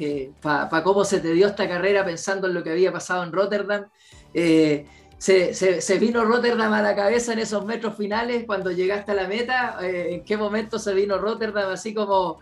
[0.42, 3.86] para cómo se te dio esta carrera pensando en lo que había pasado en Rotterdam.
[4.34, 4.86] Eh,
[5.16, 9.14] se, se- se vino Rotterdam a la cabeza en esos metros finales cuando llegaste a
[9.14, 9.78] la meta.
[9.82, 11.70] Eh, ¿En qué momento se vino Rotterdam?
[11.70, 12.38] Así como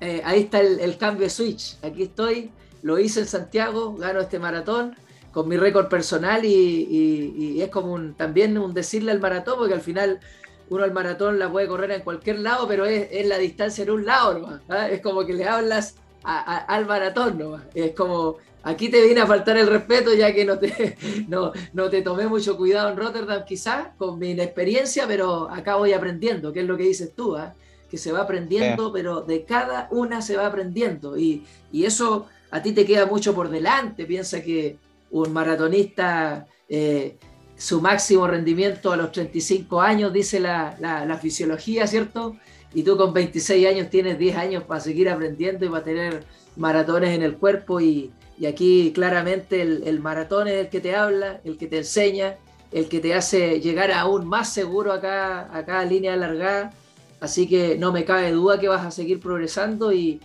[0.00, 1.76] eh, ahí está el, el cambio de switch.
[1.84, 2.50] Aquí estoy
[2.82, 4.96] lo hice en Santiago, gano este maratón
[5.32, 9.80] con mi récord personal y, es como un, también un decirle al maratón, porque al
[9.80, 10.20] final
[10.70, 14.04] uno al maratón la puede correr en cualquier lado, pero es, la distancia en un
[14.04, 14.88] lado ¿ah?
[14.88, 17.62] Es como que le hablas al maratón.
[17.74, 20.96] Es como, aquí te viene a faltar el respeto ya que no te,
[21.28, 25.92] no, no te tomé mucho cuidado en Rotterdam quizás con mi inexperiencia, pero acá voy
[25.92, 27.54] aprendiendo, que es lo que dices tú, ¿ah?
[27.90, 31.16] que se va aprendiendo, pero de cada una se va aprendiendo.
[31.16, 34.06] Y, y eso a ti te queda mucho por delante.
[34.06, 34.78] Piensa que
[35.10, 37.16] un maratonista, eh,
[37.56, 42.36] su máximo rendimiento a los 35 años, dice la, fisiología, ¿cierto?
[42.74, 46.24] Y tú con 26 años tienes 10 años para seguir aprendiendo y para tener
[46.56, 47.80] maratones en el cuerpo.
[47.80, 48.12] Y,
[48.46, 52.36] aquí claramente el, maratón es el que te habla, el que te enseña,
[52.70, 56.72] el que te hace llegar aún más seguro acá, a cada línea alargada.
[57.20, 60.20] Así que no me cabe duda que vas a seguir progresando y,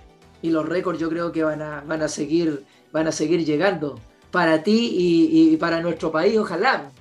[0.49, 3.99] los récords yo creo que van a, van a, seguir, van a seguir llegando
[4.31, 6.91] para ti y, para nuestro país, ojalá.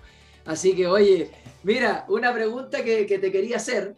[0.44, 1.30] Así que, oye,
[1.62, 3.94] mira, una pregunta que, te quería hacer,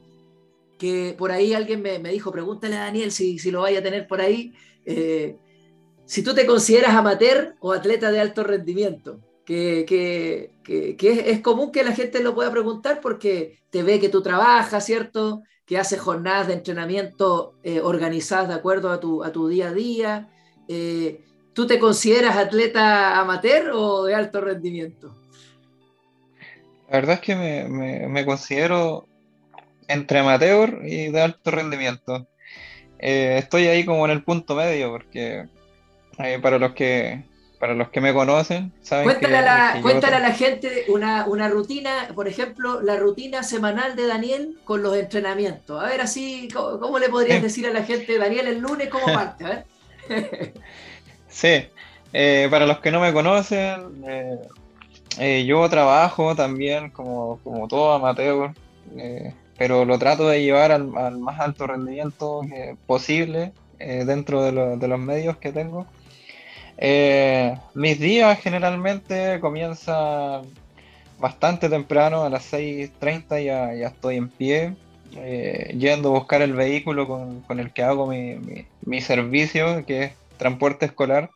[0.78, 4.06] que por ahí alguien me, dijo, pregúntale a Daniel si, si, lo vaya a tener
[4.06, 4.54] por ahí,
[4.86, 5.36] eh,
[6.06, 11.84] si tú te consideras amateur o atleta de alto rendimiento, que, que, es, común que
[11.84, 15.42] la gente lo pueda preguntar porque te ve que tú trabajas, ¿cierto?
[15.66, 19.72] Que haces jornadas de entrenamiento eh, organizadas de acuerdo a tu, a tu día a
[19.72, 20.28] día.
[20.68, 21.20] Eh,
[21.54, 25.14] ¿Tú te consideras atleta amateur o de alto rendimiento?
[26.88, 29.06] La verdad es que me, considero
[29.88, 32.26] entre amateur y de alto rendimiento.
[32.98, 35.46] Eh, estoy ahí como en el punto medio, porque
[36.42, 37.24] para los que
[37.64, 41.48] para los que me conocen, saben cuéntale, a, la, cuéntale a la gente una, una,
[41.48, 45.82] rutina, por ejemplo, la rutina semanal de Daniel con los entrenamientos.
[45.82, 49.46] A ver, así, ¿cómo, le podrías decir a la gente, Daniel, el lunes, cómo parte?
[49.46, 49.64] A ver.
[51.26, 51.64] Sí,
[52.12, 54.38] eh, para los que no me conocen, eh,
[55.18, 58.50] eh, yo trabajo también como, todo amateur,
[59.56, 60.84] pero lo trato de llevar al,
[61.18, 62.42] más alto rendimiento
[62.86, 65.86] posible dentro de, los medios que tengo.
[67.74, 70.42] Mis días generalmente comienzan
[71.18, 74.74] bastante temprano, a las 6.30 ya, ya estoy en pie,
[75.76, 80.86] yendo a buscar el vehículo con, el que hago mi, mi servicio, que es transporte
[80.86, 81.30] escolar.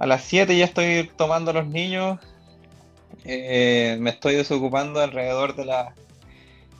[0.00, 2.18] A las 7 ya estoy tomando a los niños.
[3.24, 5.94] Eh, me estoy desocupando alrededor de, la,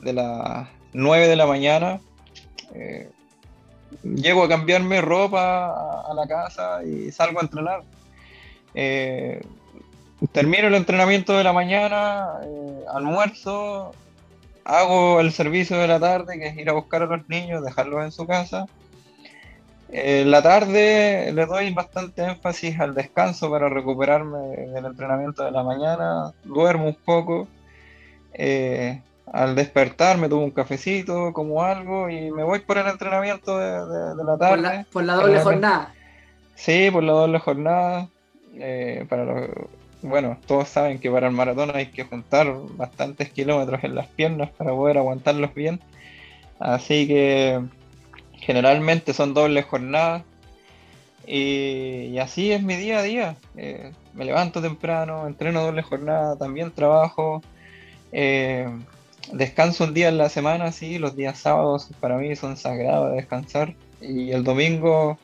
[0.01, 2.01] de las 9 de la mañana.
[2.73, 3.09] Eh,
[4.03, 7.81] llego a cambiarme ropa a, la casa y salgo a entrenar.
[8.73, 9.41] Eh,
[10.31, 12.39] termino el entrenamiento de la mañana,
[12.93, 13.91] almuerzo,
[14.63, 18.03] hago el servicio de la tarde, que es ir a buscar a los niños, dejarlos
[18.03, 18.67] en su casa
[19.91, 25.63] en la tarde le doy bastante énfasis al descanso para recuperarme del entrenamiento de la
[25.63, 27.49] mañana, duermo un poco,
[28.33, 33.57] eh, al despertar me tomo un cafecito, como algo y me voy por el entrenamiento
[33.57, 34.85] de, la tarde.
[34.91, 35.93] Por la, doble jornada.
[36.55, 38.09] Sí, por la doble jornada.
[38.55, 39.47] Eh, para
[40.01, 44.49] bueno, todos saben que para el maratón hay que juntar bastantes kilómetros en las piernas
[44.49, 45.79] para poder aguantarlos bien.
[46.59, 47.61] Así que
[48.33, 50.23] generalmente son dobles jornadas.
[51.27, 53.35] Y, así es mi día a día.
[53.55, 57.41] Eh, me levanto temprano, entreno doble jornada, también trabajo.
[58.11, 58.67] Eh,
[59.31, 63.17] descanso un día en la semana, sí, los días sábados para mí son sagrados de
[63.17, 63.75] descansar.
[64.01, 65.17] Y el domingo,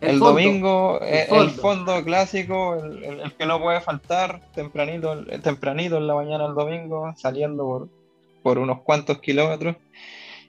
[0.00, 2.04] el, domingo, el, fondo.
[2.04, 7.88] clásico, el, que no puede faltar, tempranito, tempranito en la mañana el domingo, saliendo por,
[8.42, 9.76] por unos cuantos kilómetros.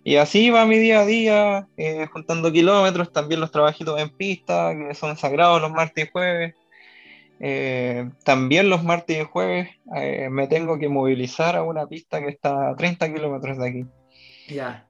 [0.04, 4.74] Y así va mi día a día, eh, juntando kilómetros, también los trabajitos en pista,
[4.76, 6.56] que son sagrados los martes y jueves.
[7.46, 12.30] Eh, también los martes y jueves eh, me tengo que movilizar a una pista que
[12.30, 13.86] está a 30 kilómetros de aquí.
[14.48, 14.88] Ya.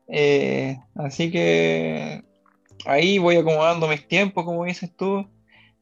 [0.96, 2.24] así que
[2.86, 5.28] ahí voy acomodando mis tiempos, como dices tú,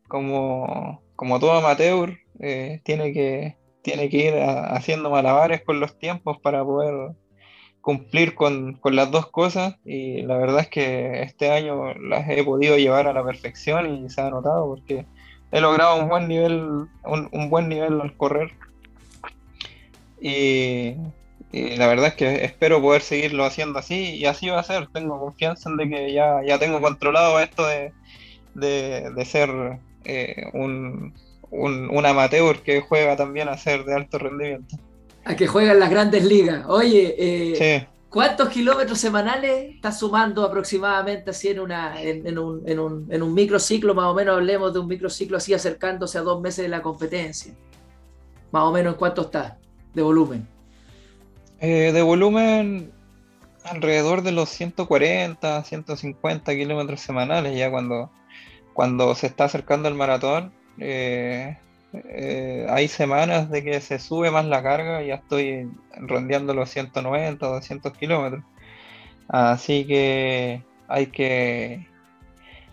[0.08, 2.18] como, como todo amateur,
[2.84, 7.16] tiene, que, tiene que ir haciendo malabares con los tiempos para poder
[7.82, 12.78] cumplir con, las dos cosas y la verdad es que este año las he podido
[12.78, 15.06] llevar a la perfección y se ha notado porque
[15.52, 18.52] he logrado un buen nivel, un, buen nivel al correr.
[20.20, 20.96] Y,
[21.52, 25.20] la verdad es que espero poder seguirlo haciendo así y así va a ser, tengo
[25.20, 27.92] confianza en de que ya, ya tengo controlado esto de,
[28.54, 29.50] de, ser
[30.06, 31.14] eh, un,
[31.50, 34.78] un amateur que juega también a ser de alto rendimiento.
[35.26, 36.66] A que juegan las grandes ligas.
[36.68, 43.08] Oye, eh, ¿Cuántos kilómetros semanales estás sumando aproximadamente así en, una, en, un, en, un,
[43.10, 43.96] en un microciclo?
[43.96, 47.54] Más o menos hablemos de un microciclo así acercándose a dos meses de la competencia.
[48.52, 49.54] Más o menos en cuánto estás
[49.94, 50.46] de volumen.
[51.62, 52.92] Eh, de volumen
[53.64, 58.12] alrededor de los 140, 150 kilómetros semanales ya cuando,
[58.74, 60.52] cuando se está acercando el maratón.
[60.80, 61.58] Eh,
[61.94, 66.70] eh, hay semanas de que se sube más la carga y ya estoy rondeando los
[66.70, 68.44] 190, 200 kilómetros.
[69.28, 71.88] Así que hay que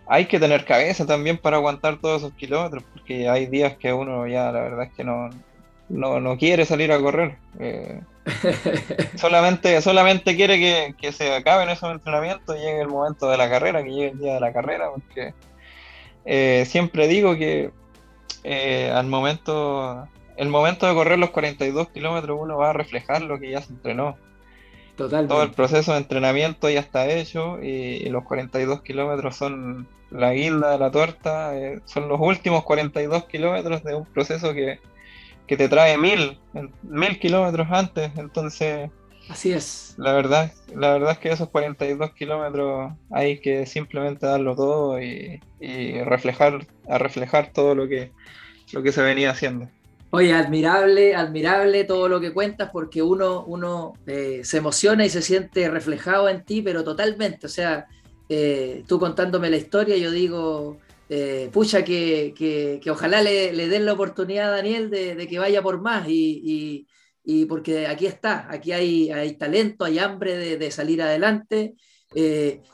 [0.06, 4.26] hay que tener cabeza también para aguantar todos esos kilómetros, porque hay días que uno
[4.26, 5.28] ya la verdad es que no,
[5.88, 7.36] no, quiere salir a correr.
[7.60, 8.00] Eh,
[9.16, 13.48] solamente, solamente quiere que, que, se acaben esos entrenamientos y llegue el momento de la
[13.48, 15.32] carrera, que llegue el día de la carrera, porque
[16.26, 17.70] eh, siempre digo que
[18.44, 23.38] eh, al momento, el momento de correr los 42 kilómetros uno va a reflejar lo
[23.38, 24.16] que ya se entrenó.
[24.96, 25.32] Totalmente.
[25.32, 30.72] Todo el proceso de entrenamiento ya está hecho y, los 42 kilómetros son la guilda
[30.72, 34.80] de la torta, eh, son los últimos 42 kilómetros de un proceso que,
[35.46, 36.38] te trae mil,
[36.82, 38.90] mil kilómetros antes, entonces...
[39.30, 39.94] Así es.
[39.98, 45.40] La verdad, la verdad es que esos 42 kilómetros hay que simplemente darlo todo y,
[45.60, 48.10] y reflejar, a reflejar todo lo que,
[48.72, 49.68] lo que se venía haciendo.
[50.10, 55.20] Oye, admirable, admirable todo lo que cuentas porque uno, uno eh, se emociona y se
[55.20, 57.44] siente reflejado en ti, pero totalmente.
[57.44, 57.86] O sea,
[58.28, 60.78] eh, tú contándome la historia, yo digo,
[61.10, 65.60] eh, pucha, que, que, ojalá le, le, den la oportunidad a Daniel de, que vaya
[65.60, 66.86] por más y,
[67.22, 71.74] y, porque aquí está, aquí hay, hay talento, hay hambre de, de salir adelante.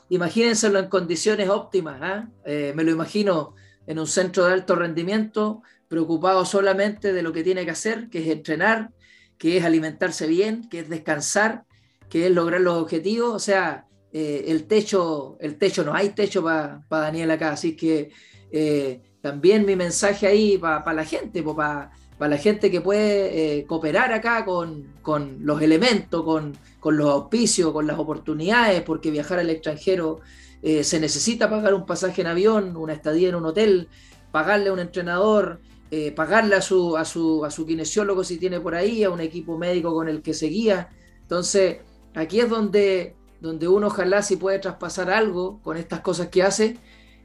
[0.07, 2.29] imagínenselo en condiciones óptimas, ¿ah?
[2.45, 3.55] me lo imagino
[3.87, 8.19] en un centro de alto rendimiento preocupado solamente de lo que tiene que hacer, que
[8.19, 8.91] es entrenar,
[9.37, 11.65] que es alimentarse bien, que es descansar,
[12.09, 13.33] que es lograr los objetivos.
[13.33, 13.85] O sea,
[14.17, 18.11] eh, el techo, el techo no hay techo para Daniel acá, así que
[18.51, 24.13] eh, también mi mensaje ahí para la gente, para la gente que puede eh, cooperar
[24.13, 24.93] acá con,
[25.41, 30.21] los elementos, con, con, los auspicios, con las oportunidades, porque viajar al extranjero
[30.63, 33.87] se necesita pagar un pasaje en avión, una estadía en un hotel,
[34.31, 38.59] pagarle a un entrenador, eh, pagarle a su, a, su, a su kinesiólogo si tiene
[38.59, 40.89] por ahí, a un equipo médico con el que se guía.
[41.21, 41.77] Entonces,
[42.15, 46.77] aquí es donde, donde uno ojalá si puede traspasar algo con estas cosas que hace.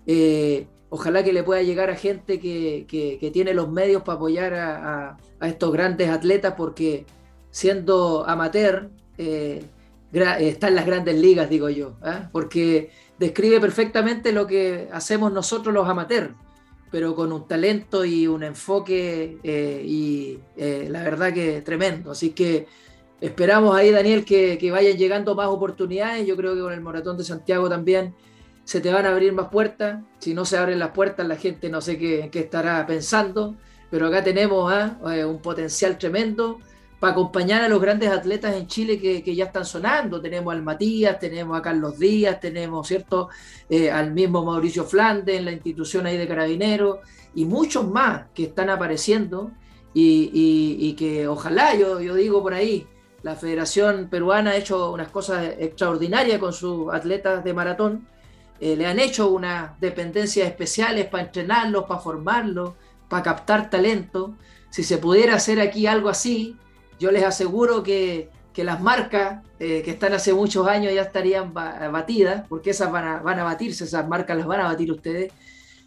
[0.06, 4.54] Eh, ojalá que le pueda llegar a gente que, que, tiene los medios para apoyar
[4.54, 7.06] a, a, estos grandes atletas, porque
[7.50, 9.64] siendo amateur, eh,
[10.12, 12.28] está en las grandes ligas, digo yo, ¿ah?
[12.32, 16.34] porque describe perfectamente lo que hacemos nosotros los amateurs
[16.90, 22.10] pero con un talento y un enfoque eh, y eh, la verdad que tremendo.
[22.10, 22.66] Así que
[23.20, 26.26] esperamos ahí, Daniel, que, vayan llegando más oportunidades.
[26.26, 28.14] Yo creo que con el Maratón de Santiago también
[28.64, 30.02] se te van a abrir más puertas.
[30.18, 33.56] Si no se abren las puertas, la gente no sé qué, qué estará pensando,
[33.90, 34.98] pero acá tenemos ¿ah?
[35.14, 36.58] eh, un potencial tremendo
[37.00, 40.20] para acompañar a los grandes atletas en Chile que, ya están sonando.
[40.20, 43.30] Tenemos al Matías, tenemos a Carlos Díaz, tenemos, ¿cierto?,
[43.70, 46.98] eh, al mismo Mauricio Flandes en la institución ahí de Carabineros
[47.34, 49.50] y muchos más que están apareciendo
[49.94, 52.86] y, que ojalá, yo, digo por ahí,
[53.22, 58.06] la Federación Peruana ha hecho unas cosas extraordinarias con sus atletas de maratón.
[58.60, 62.72] Eh, le han hecho unas dependencias especiales para entrenarlos, para formarlos,
[63.08, 64.34] para captar talento.
[64.68, 66.56] Si se pudiera hacer aquí algo así,
[67.00, 68.28] yo les aseguro que,
[68.60, 73.16] las marcas eh, que están hace muchos años ya estarían batidas, porque esas van a,
[73.16, 75.32] a batirse, esas marcas las van a batir ustedes.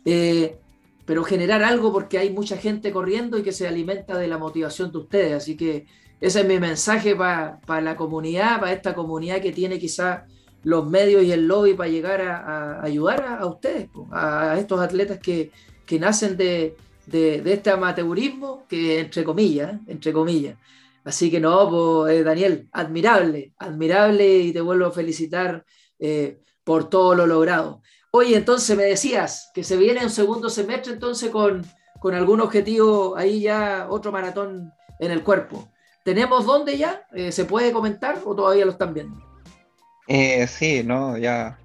[0.06, 0.58] Eh,
[1.06, 4.92] pero generar algo porque hay mucha gente corriendo y que se alimenta de la motivación
[4.92, 5.34] de ustedes.
[5.34, 5.86] Así que
[6.20, 10.22] ese es mi mensaje para la comunidad, para esta comunidad que tiene quizás
[10.64, 15.52] los medios y el lobby para llegar a, ayudar a, ustedes, a, estos atletas que,
[16.00, 20.58] nacen de, de, este amateurismo, que entre comillas, entre comillas,
[21.06, 25.66] Así que no, pues, Daniel, admirable, admirable y te vuelvo a felicitar
[26.00, 27.82] eh, por todo lo logrado.
[28.12, 31.66] Oye, entonces me decías que se viene un segundo semestre entonces con,
[32.00, 35.68] con algún objetivo ahí ya, otro maratón en el cuerpo.
[36.04, 37.06] ¿Tenemos dónde ya?
[37.14, 39.18] Eh, ¿Se puede comentar o todavía lo están viendo?
[40.48, 41.58] sí, no, ya.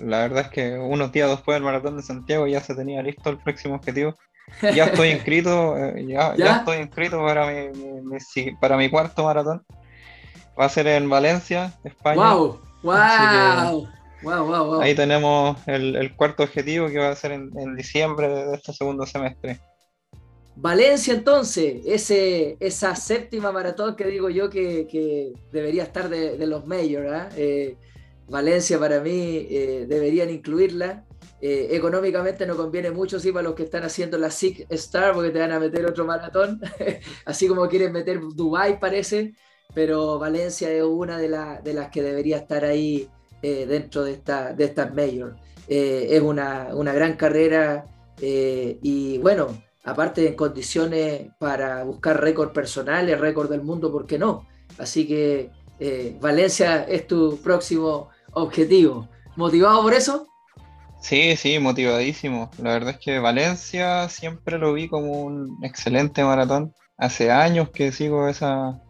[0.00, 3.30] La verdad es que unos días después del maratón de Santiago ya se tenía listo
[3.30, 4.14] el próximo objetivo.
[4.62, 7.70] Ya estoy inscrito, eh, ya, estoy inscrito para mi,
[8.60, 9.64] para mi cuarto maratón.
[10.58, 12.34] Va a ser en Valencia, España.
[12.34, 12.60] ¡Wow!
[12.82, 13.88] ¡Wow!
[14.22, 19.06] Wow, Ahí tenemos el, cuarto objetivo que va a ser en, diciembre de este segundo
[19.06, 19.60] semestre.
[20.56, 27.12] Valencia entonces, ese, esa séptima maratón que digo yo que, debería estar de, los mayores.
[27.12, 27.28] ¿ah?
[27.36, 27.76] ¿eh?
[28.28, 31.04] Valencia para mí eh, deberían incluirla.
[31.40, 35.30] Eh, económicamente no conviene mucho, sí, para los que están haciendo la SIC Star, porque
[35.30, 36.60] te van a meter otro maratón,
[37.24, 39.34] así como quieren meter Dubai parece,
[39.74, 41.28] pero Valencia es una de,
[41.62, 43.08] de las que debería estar ahí
[43.40, 45.36] dentro de, esta, de estas Major.
[45.68, 47.84] es una, una, gran carrera
[48.20, 49.46] y bueno,
[49.84, 54.46] aparte en condiciones para buscar récord personales, récord del mundo, ¿por qué no?
[54.78, 59.08] Así que eh, Valencia es tu próximo objetivo.
[59.36, 60.26] ¿Motivado por eso?
[61.00, 62.50] Sí, sí, motivadísimo.
[62.58, 66.74] La verdad es que Valencia siempre lo vi como un excelente maratón.
[66.96, 68.80] Hace años que sigo esa,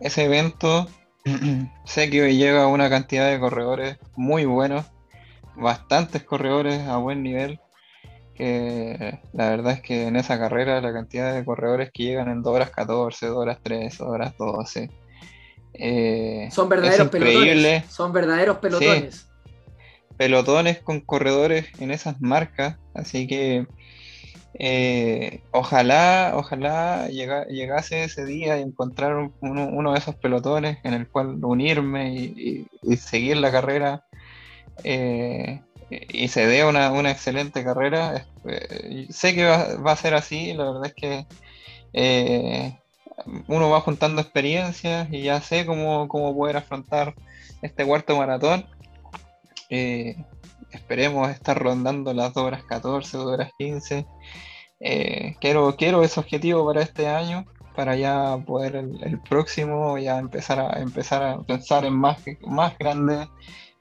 [0.00, 0.88] ese evento.
[1.84, 4.86] sé que llega una cantidad de corredores muy buenos,
[5.56, 7.60] bastantes corredores a buen nivel
[9.32, 12.54] la verdad es que en esa carrera la cantidad de corredores que llegan en 2
[12.54, 14.90] horas 14, 2 horas 3, 2 horas 12.
[15.74, 17.84] Eh, son verdaderos pelotones.
[17.86, 19.28] Son verdaderos pelotones.
[20.20, 22.76] Pelotones con corredores en esas marcas.
[22.92, 23.66] Así que
[24.52, 31.42] eh, ojalá, ojalá llegase ese día y encontrar uno, de esos pelotones en el cual
[31.42, 32.66] unirme y,
[32.98, 34.04] seguir la carrera.
[34.84, 38.26] Eh, y se dé una, excelente carrera.
[38.46, 42.76] Eh, sé que va, a ser así, la verdad es que
[43.48, 47.14] uno va juntando experiencias y ya sé cómo, poder afrontar
[47.62, 48.66] este cuarto maratón.
[49.70, 50.16] Eh,
[50.72, 54.06] esperemos estar rondando las 2 horas 14, 2 horas 15.
[55.40, 57.44] quiero, quiero ese objetivo para este año,
[57.74, 63.28] para ya poder el, próximo ya empezar a empezar a pensar en más, más grande,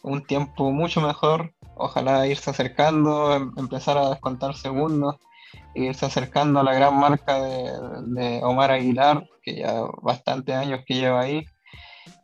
[0.03, 5.15] un tiempo mucho mejor ojalá irse acercando, em, empezar a descontar segundos,
[5.73, 11.21] irse acercando a la gran marca de, Omar Aguilar, que ya bastantes años que lleva
[11.21, 11.45] ahí.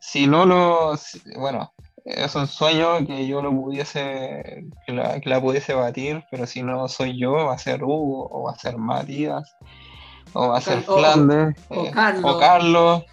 [0.00, 0.94] Si no lo,
[1.38, 1.72] bueno,
[2.06, 7.18] es un sueño que yo lo pudiese, que la, pudiese batir, pero si no soy
[7.18, 9.56] yo, va a ser Hugo, o va a ser Matías,
[10.32, 13.04] o va a ser Flandes, o eh, Carlos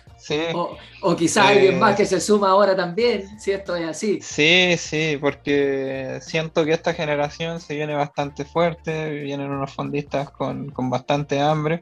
[1.02, 4.20] o, quizás alguien más que se suma ahora también, si esto es así.
[4.22, 10.72] Sí, sí, porque siento que esta generación se viene bastante fuerte, vienen unos fondistas con,
[10.90, 11.82] bastante hambre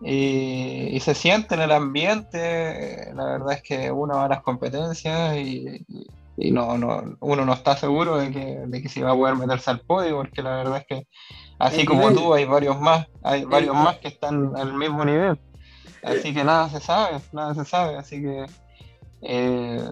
[0.00, 3.10] y, se siente en el ambiente.
[3.14, 5.84] La verdad es que uno va a las competencias y,
[6.36, 6.74] no,
[7.20, 10.16] uno no está seguro de que, de que se va a poder meterse al podio,
[10.16, 11.08] porque la verdad es que
[11.58, 15.38] así como tú hay varios más, hay varios más que están al mismo nivel.
[16.02, 17.96] Así que nada se sabe, nada se sabe.
[17.96, 18.46] Así que,
[19.22, 19.82] eh,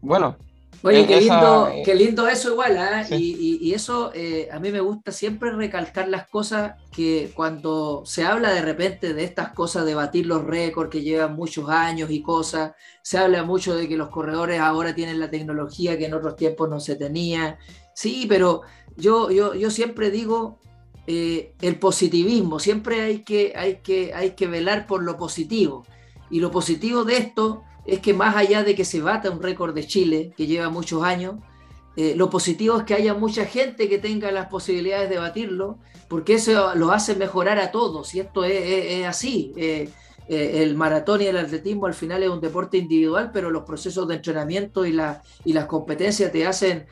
[0.00, 0.36] bueno.
[0.82, 3.06] Oye, qué, lindo, eh, qué lindo eso igual, ¿ah?
[3.10, 8.54] y, eso eh, a mí me gusta siempre recalcar las cosas que cuando se habla
[8.54, 12.72] de repente de estas cosas, de batir los récords que llevan muchos años y cosas,
[13.02, 16.70] se habla mucho de que los corredores ahora tienen la tecnología que en otros tiempos
[16.70, 17.58] no se tenía.
[17.94, 18.62] Sí, pero
[18.96, 20.58] yo, yo, yo siempre digo,
[21.06, 25.84] eh, el positivismo, siempre hay que, hay, que, hay que velar por lo positivo.
[26.30, 29.74] Y lo positivo de esto es que más allá de que se bata un récord
[29.74, 31.36] de Chile, que lleva muchos años,
[31.96, 35.78] eh, lo positivo es que haya mucha gente que tenga las posibilidades de batirlo,
[36.08, 39.52] porque eso lo hace mejorar a todos, y esto es, así.
[39.56, 39.90] Eh,
[40.28, 44.14] el maratón y el atletismo al final es un deporte individual, pero los procesos de
[44.14, 46.86] entrenamiento y, la, y las competencias te hacen,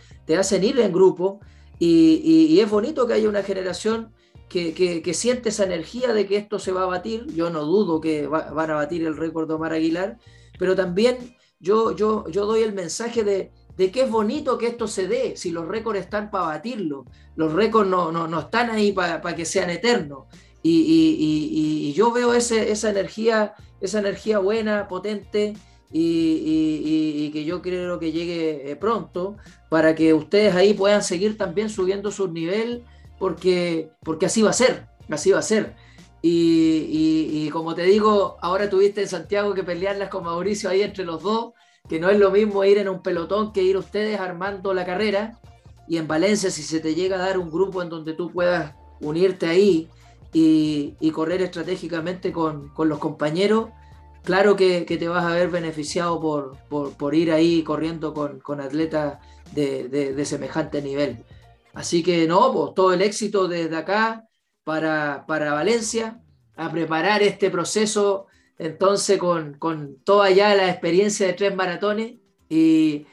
[0.64, 1.38] ir en grupo
[1.78, 4.12] y, es bonito que haya una generación
[4.48, 7.26] que, siente esa energía de que esto se va a batir.
[7.32, 10.18] Yo no dudo que van a batir el récord de Omar Aguilar,
[10.58, 15.06] pero también yo, yo, yo doy el mensaje de, que es bonito que esto se
[15.06, 17.04] dé, si los récords están para batirlo.
[17.36, 20.26] Los récords no, no, están ahí para que sean eternos.
[20.62, 25.54] Y, yo veo ese, esa, energía, esa energía buena, potente,
[25.90, 29.36] y, que yo creo que llegue eh, pronto
[29.68, 32.84] para que ustedes ahí puedan seguir también subiendo su nivel
[33.18, 35.76] porque, porque así va a ser, así va a ser.
[36.20, 41.22] Y, como te digo, ahora tuviste en Santiago que pelearlas con Mauricio ahí entre los
[41.22, 41.52] dos,
[41.88, 45.38] que no es lo mismo ir en un pelotón que ir ustedes armando la carrera.
[45.86, 48.74] Y en Valencia, si se te llega a dar un grupo en donde tú puedas
[49.00, 49.88] unirte ahí
[50.32, 53.70] y, correr estratégicamente con, los compañeros,
[54.24, 59.18] claro que, te vas a ver beneficiado por, ir ahí corriendo con, atletas
[59.52, 61.24] de, semejante nivel.
[61.74, 64.27] Así que no, pues todo el éxito desde acá
[64.68, 66.20] para, Valencia,
[66.54, 68.26] a preparar este proceso
[68.58, 69.56] entonces con,
[70.04, 72.16] toda ya la experiencia de tres maratones
[72.50, 73.06] y,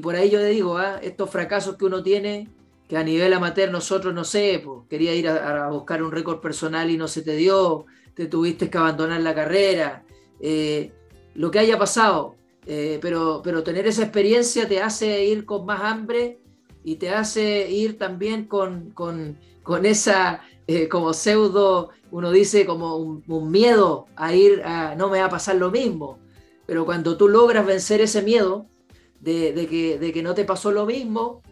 [0.00, 1.00] por ahí yo le digo, ¿ah?
[1.02, 2.48] estos fracasos que uno tiene,
[2.88, 6.88] que a nivel amateur nosotros, no sé, pues, quería ir a, buscar un récord personal
[6.88, 10.04] y no se te dio, te tuviste que abandonar la carrera,
[10.38, 10.92] eh,
[11.34, 12.36] lo que haya pasado,
[12.66, 16.38] eh, pero, pero tener esa experiencia te hace ir con más hambre
[16.84, 22.96] y te hace ir también con, con, con esa eh, como pseudo, uno dice como
[22.96, 26.18] un, miedo a ir a no me va a pasar lo mismo.
[26.66, 28.66] Pero cuando tú logras vencer ese miedo
[29.20, 31.42] de, que, de que, no te pasó lo mismo,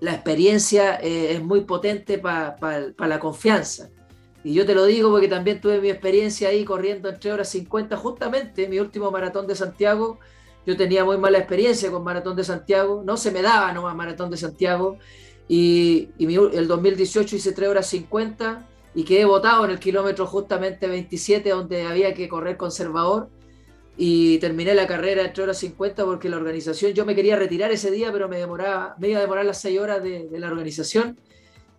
[0.00, 3.90] la experiencia eh, es muy potente para la confianza.
[4.44, 7.96] Y yo te lo digo porque también tuve mi experiencia ahí corriendo entre horas 50,
[7.96, 10.18] justamente mi último maratón de Santiago.
[10.66, 14.30] Yo tenía muy mala experiencia con Maratón de Santiago, no se me daba nomás Maratón
[14.30, 14.98] de Santiago.
[15.48, 21.50] Y, el 2018 hice 3 horas 50 y quedé votado en el kilómetro justamente 27
[21.50, 23.28] donde había que correr conservador.
[23.96, 27.70] Y terminé la carrera en 3 horas 50 porque la organización, yo me quería retirar
[27.70, 31.20] ese día, pero me demoraba, me iba a demorar las 6 horas de, la organización.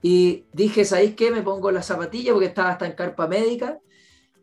[0.02, 1.32] Y dije, ¿sabéis qué?
[1.32, 3.80] Me pongo la zapatilla porque estaba hasta en carpa médica,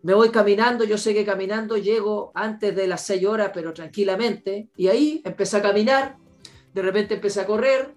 [0.03, 4.69] me voy caminando, yo sé que caminando llego antes de las 6 horas, pero tranquilamente,
[4.75, 6.17] y ahí empecé a caminar,
[6.73, 7.95] de repente empecé a correr,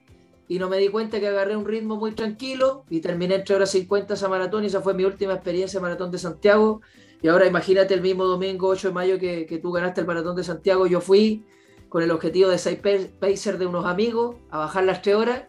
[0.53, 3.71] y no me di cuenta que agarré un ritmo muy tranquilo y terminé entre horas
[3.71, 6.81] 50 esa maratón y esa fue mi última experiencia maratón de Santiago.
[7.23, 10.35] Y ahora imagínate el mismo domingo 8 de mayo que, que tú ganaste el maratón
[10.35, 11.43] de Santiago, yo fui
[11.89, 12.79] con el objetivo de ser
[13.19, 15.43] pacer de unos amigos a bajar las 3 horas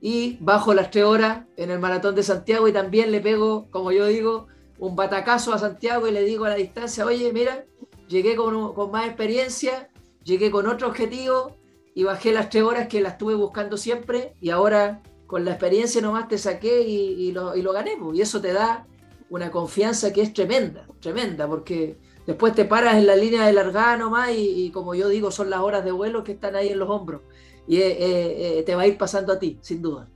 [0.00, 3.92] y bajo las 3 horas en el maratón de Santiago y también le pego, como
[3.92, 4.46] yo digo,
[4.78, 7.66] un batacazo a Santiago y le digo a la distancia, oye, mira,
[8.08, 9.90] llegué con, con más experiencia,
[10.24, 11.58] llegué con otro objetivo
[11.98, 16.00] y bajé las tres horas que las estuve buscando siempre y ahora con la experiencia
[16.00, 17.96] nomás te saqué y, lo, y lo gané.
[18.14, 18.86] Y eso te da
[19.30, 23.96] una confianza que es tremenda, tremenda, porque después te paras en la línea de largada
[23.96, 26.88] nomás y, como yo digo, son las horas de vuelo que están ahí en los
[26.88, 27.22] hombros.
[27.66, 30.06] Y eh, eh, eh, te va a ir pasando a ti, sin duda.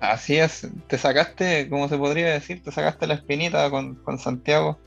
[0.00, 4.78] Así es, te sacaste, como se podría decir, te sacaste la espinita con, con Santiago.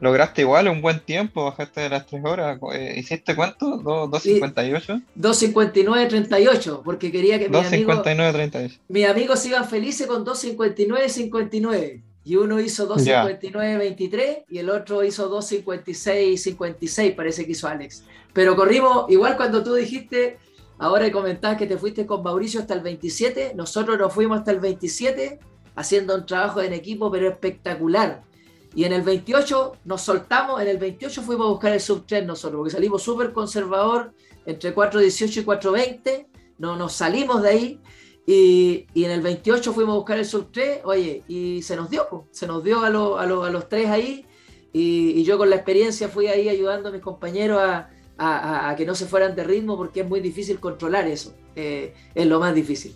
[0.00, 2.58] Lograste igual un buen tiempo, bajaste de las 3 horas.
[2.74, 3.80] Eh, ¿Hiciste cuánto?
[3.80, 5.02] ¿2.58?
[5.18, 8.80] 2.59.38, porque quería que mis amigos, 38.
[8.88, 12.02] mis amigos sigan felices con 2.59.59.
[12.24, 18.04] Y uno hizo 2.59.23 y el otro hizo 2.56.56, parece que hizo Alex.
[18.34, 20.36] Pero corrimos, igual cuando tú dijiste,
[20.78, 24.60] ahora comentabas que te fuiste con Mauricio hasta el 27, nosotros nos fuimos hasta el
[24.60, 25.38] 27
[25.74, 28.27] haciendo un trabajo en equipo, pero espectacular
[28.74, 32.26] y en el 28 nos soltamos, en el 28 fuimos a buscar el sub 3
[32.26, 34.12] nosotros, porque salimos súper conservador
[34.46, 36.26] entre 4.18 y 4.20,
[36.58, 37.80] no, nos salimos de ahí
[38.26, 41.88] y, y, en el 28 fuimos a buscar el sub 3, oye, y se nos
[41.88, 44.26] dio, se nos dio a, a, a los tres ahí
[44.72, 48.84] y, y, yo con la experiencia fui ahí ayudando a mis compañeros a, a, que
[48.84, 52.54] no se fueran de ritmo porque es muy difícil controlar eso, eh, es lo más
[52.54, 52.94] difícil.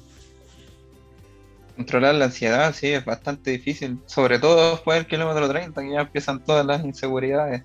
[1.77, 3.99] Controlar la ansiedad, sí, es bastante difícil.
[4.07, 7.63] Sobre todo después del kilómetro 30, que ya empiezan todas las inseguridades.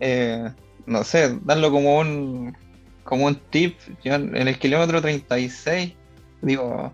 [0.00, 0.50] Eh,
[0.86, 2.56] no sé, darlo como un
[3.04, 3.78] como un tip.
[4.04, 5.94] Yo en el kilómetro 36,
[6.42, 6.92] digo,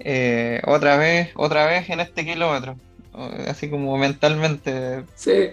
[0.00, 2.76] eh, otra vez, otra vez en este kilómetro.
[3.48, 5.04] Así como mentalmente.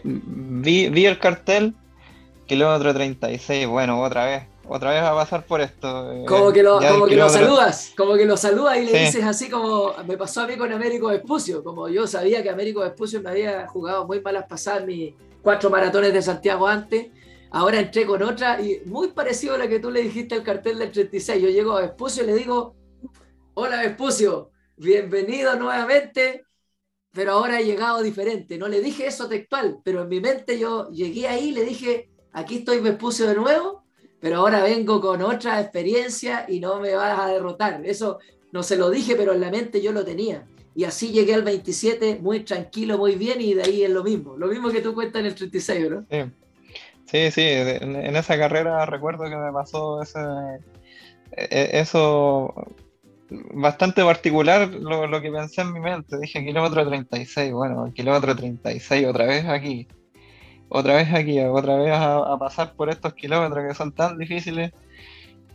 [0.04, 1.76] Vi, vi el cartel,
[2.46, 6.12] kilómetro 36, bueno, otra vez otra vez va a pasar por esto.
[6.12, 9.24] Eh, como que lo, como que lo saludas, como que lo saludas y le dices
[9.24, 13.22] así como me pasó a mí con Américo Vespucio, como yo sabía que Américo Vespucio
[13.22, 17.08] me había jugado muy malas pasadas mis cuatro maratones de Santiago antes,
[17.52, 20.80] ahora entré con otra y muy parecido a la que tú le dijiste al cartel
[20.80, 22.76] del 36, yo llego a Vespucio y le digo,
[23.54, 26.46] hola Vespucio, bienvenido nuevamente,
[27.12, 30.90] pero ahora he llegado diferente, no le dije eso textual, pero en mi mente yo
[30.90, 33.85] llegué ahí y le dije, aquí estoy Vespucio de nuevo
[34.20, 37.82] pero ahora vengo con otra experiencia y no me vas a derrotar.
[37.86, 38.20] Eso
[38.52, 40.46] no se lo dije, pero en la mente yo lo tenía.
[40.76, 44.36] Y así llegué al 27 muy tranquilo, muy bien, y de ahí es lo mismo.
[44.38, 46.06] Lo mismo que tú cuentas en el 36, ¿no?
[47.06, 50.20] Sí, sí, En, esa carrera recuerdo que me pasó ese,
[51.32, 52.54] e, e, eso
[53.54, 56.18] bastante particular lo, lo, que pensé en mi mente.
[56.18, 59.88] Dije kilómetro 36, bueno, kilómetro 36 otra vez aquí
[60.70, 64.72] otra vez aquí, otra vez a, pasar por estos kilómetros que son tan difíciles.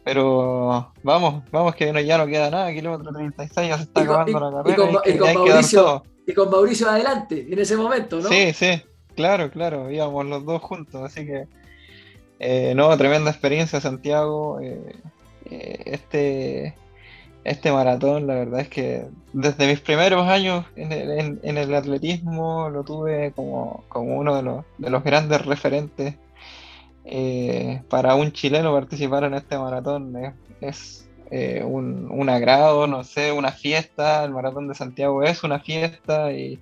[0.02, 4.62] Pero vamos, vamos que ya no queda nada, kilómetro 36 ya se está acabando la
[4.62, 5.02] carrera.
[5.04, 8.28] Y con, Mauricio, y con Mauricio adelante, en ese momento, ¿no?
[8.28, 8.82] Sí, sí,
[9.14, 11.46] claro, claro, íbamos los dos juntos, así que
[12.40, 14.58] eh, no, tremenda experiencia Santiago.
[14.60, 14.96] Eh,
[15.50, 16.74] eh, este
[17.44, 23.32] este maratón, la verdad es que desde mis primeros años en el, atletismo lo tuve
[23.32, 26.16] como, uno de los, de los, grandes referentes.
[27.04, 30.14] Eh, para un chileno participar en este maratón
[30.60, 34.24] es, eh, un, agrado, no sé, una fiesta.
[34.24, 36.60] El Maratón de Santiago es una fiesta y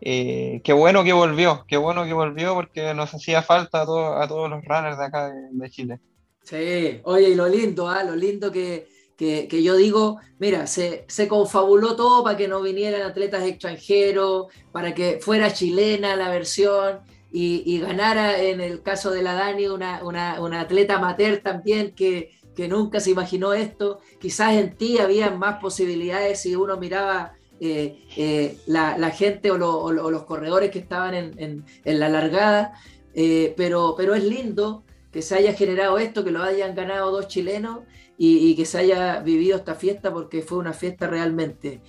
[0.00, 4.64] qué bueno que volvió, qué bueno que volvió porque nos hacía falta a, todos los
[4.64, 5.98] runners de acá de, Chile.
[6.42, 8.04] Sí, oye, y lo lindo, ¿ah?
[8.04, 8.86] lo lindo que,
[9.16, 14.94] que, yo digo, mira, se, se, confabuló todo para que no vinieran atletas extranjeros, para
[14.94, 17.00] que fuera chilena la versión
[17.32, 22.68] y, ganara en el caso de la Dani una, una atleta amateur también que, que
[22.68, 24.00] nunca se imaginó esto.
[24.20, 30.22] Quizás en ti había más posibilidades si uno miraba eh, eh, la, gente o, los
[30.24, 32.74] corredores que estaban en, la largada,
[33.14, 37.28] eh, pero, pero es lindo que se haya generado esto, que lo hayan ganado dos
[37.28, 37.80] chilenos
[38.16, 41.80] y, que se haya vivido esta fiesta porque fue una fiesta realmente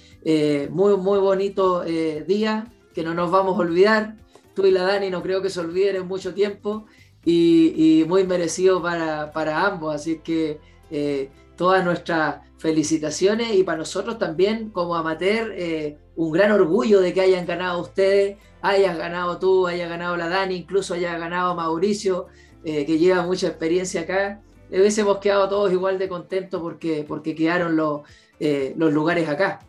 [0.71, 1.83] muy, muy bonito
[2.27, 4.15] día que no nos vamos a olvidar.
[4.55, 6.85] Tú y la Dani no creo que se olviden en mucho tiempo
[7.25, 9.93] y, muy merecido para, para, ambos.
[9.93, 10.59] Así que
[10.89, 17.13] eh, todas nuestras felicitaciones y para nosotros también como amateur eh, un gran orgullo de
[17.13, 22.27] que hayan ganado ustedes, hayas ganado tú, haya ganado la Dani, incluso haya ganado Mauricio,
[22.63, 24.41] eh, que lleva mucha experiencia acá.
[24.69, 28.01] Hubiésemos quedado todos igual de contentos porque, porque quedaron los,
[28.39, 29.59] los lugares acá.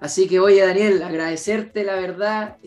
[0.00, 2.58] Así que oye Daniel, agradecerte la verdad,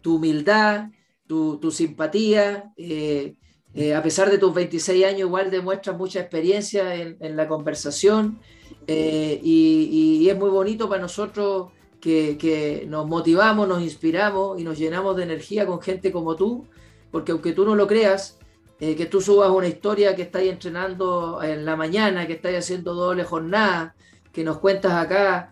[0.00, 0.90] tu humildad,
[1.26, 2.72] tu, tu simpatía.
[3.74, 8.38] Eh, a pesar de tus 26 años, igual demuestras mucha experiencia en, la conversación
[8.86, 11.68] eh, y, es muy bonito para nosotros
[12.00, 16.66] que, nos motivamos, nos inspiramos y nos llenamos de energía con gente como tú,
[17.10, 18.37] porque aunque tú no lo creas,
[18.80, 22.94] eh, que tú subas una historia que estáis entrenando en la mañana, que estáis haciendo
[22.94, 23.94] doble jornada,
[24.32, 25.50] que nos cuentas acá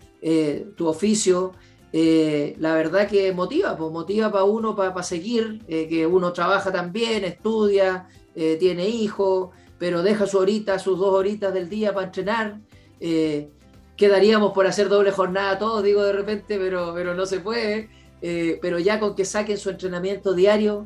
[0.77, 1.53] tu oficio,
[1.93, 8.09] la verdad que motiva, pues motiva para uno para seguir, que uno trabaja también, estudia,
[8.37, 9.49] eh, tiene hijos,
[9.79, 12.61] pero deja su horita, sus dos horitas del día para entrenar.
[13.01, 13.49] Eh,
[13.97, 17.89] quedaríamos por hacer doble jornada todos, digo de repente, pero, pero no se puede.
[18.21, 20.85] Eh, pero ya con que saquen su entrenamiento diario,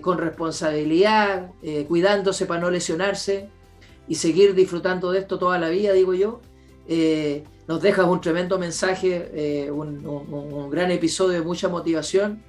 [0.00, 1.50] con responsabilidad,
[1.88, 3.48] cuidándose para no lesionarse
[4.06, 6.40] y seguir disfrutando de esto toda la vida, digo yo,
[7.68, 12.42] nos dejas un tremendo mensaje, un, gran episodio de mucha motivación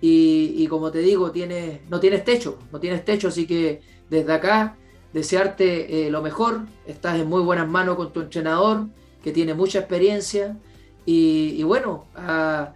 [0.00, 4.76] y, como te digo, tienes, no tienes techo, no tienes techo, así que desde acá
[5.14, 8.88] desearte eh, lo mejor, estás en muy buenas manos con tu entrenador,
[9.22, 10.58] que tiene mucha experiencia,
[11.06, 12.72] y, bueno, a,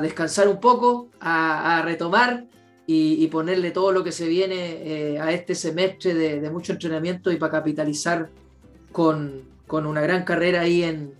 [0.00, 2.46] descansar un poco, a, retomar
[2.90, 7.36] y, ponerle todo lo que se viene eh, a este semestre de, mucho entrenamiento y
[7.36, 8.30] para capitalizar
[8.92, 11.14] con, una gran carrera ahí en,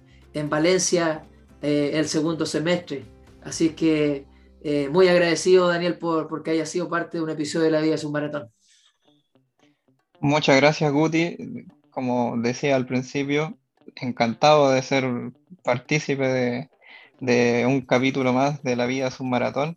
[0.48, 1.26] Valencia
[1.60, 3.04] eh, el segundo semestre.
[3.42, 4.24] Así que
[4.62, 7.96] eh, muy agradecido, Daniel, por porque haya sido parte de un episodio de La Vida
[7.96, 8.48] es un Maratón.
[10.20, 11.66] Muchas gracias, Guti.
[11.90, 13.58] Como decía al principio,
[13.96, 15.04] encantado de ser
[15.62, 16.68] partícipe
[17.20, 19.76] de, un capítulo más de La Vida es un Maratón.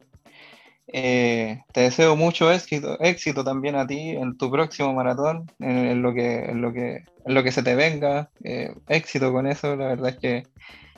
[0.88, 6.14] Eh, te deseo mucho éxito, éxito también a ti en tu próximo maratón, en, lo,
[6.14, 8.30] que, en lo, que, lo que se te venga.
[8.44, 10.44] Eh, éxito con eso, la verdad es que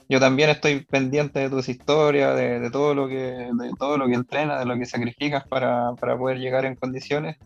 [0.09, 4.13] yo también estoy pendiente de tus historias, de, todo lo que, de todo lo que
[4.13, 7.37] entrenas, de lo que sacrificas para, poder llegar en condiciones.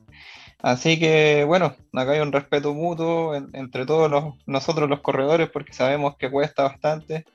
[0.61, 6.17] Así que bueno, acá hay un respeto mutuo entre todos nosotros los corredores porque sabemos
[6.17, 7.25] que cuesta bastante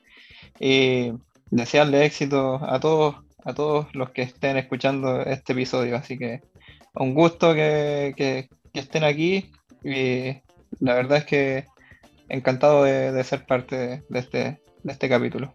[0.59, 1.13] y
[1.51, 5.97] desearle éxito a todos, a todos los que estén escuchando este episodio.
[5.97, 6.43] Así que
[6.95, 9.51] un gusto que, estén aquí
[9.85, 10.37] y
[10.81, 11.67] la verdad es que
[12.29, 15.53] encantado de, ser parte de este, de este capítulo.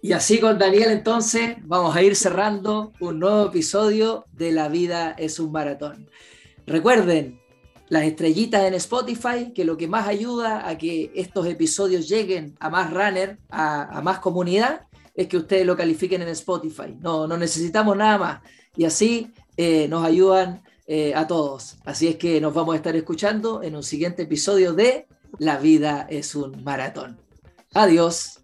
[0.00, 5.14] Y así con Daniel entonces vamos a ir cerrando un nuevo episodio de La vida
[5.18, 6.08] es un maratón.
[6.66, 7.42] Recuerden
[7.92, 12.70] las estrellitas en Spotify, que lo que más ayuda a que estos episodios lleguen a
[12.70, 16.96] más runner, a, más comunidad, es que ustedes lo califiquen en Spotify.
[17.00, 18.40] No, no necesitamos nada más.
[18.76, 21.76] Y así eh, nos ayudan eh, a todos.
[21.84, 25.06] Así es que nos vamos a estar escuchando en un siguiente episodio de
[25.38, 27.18] La vida es un maratón.
[27.74, 28.41] Adiós.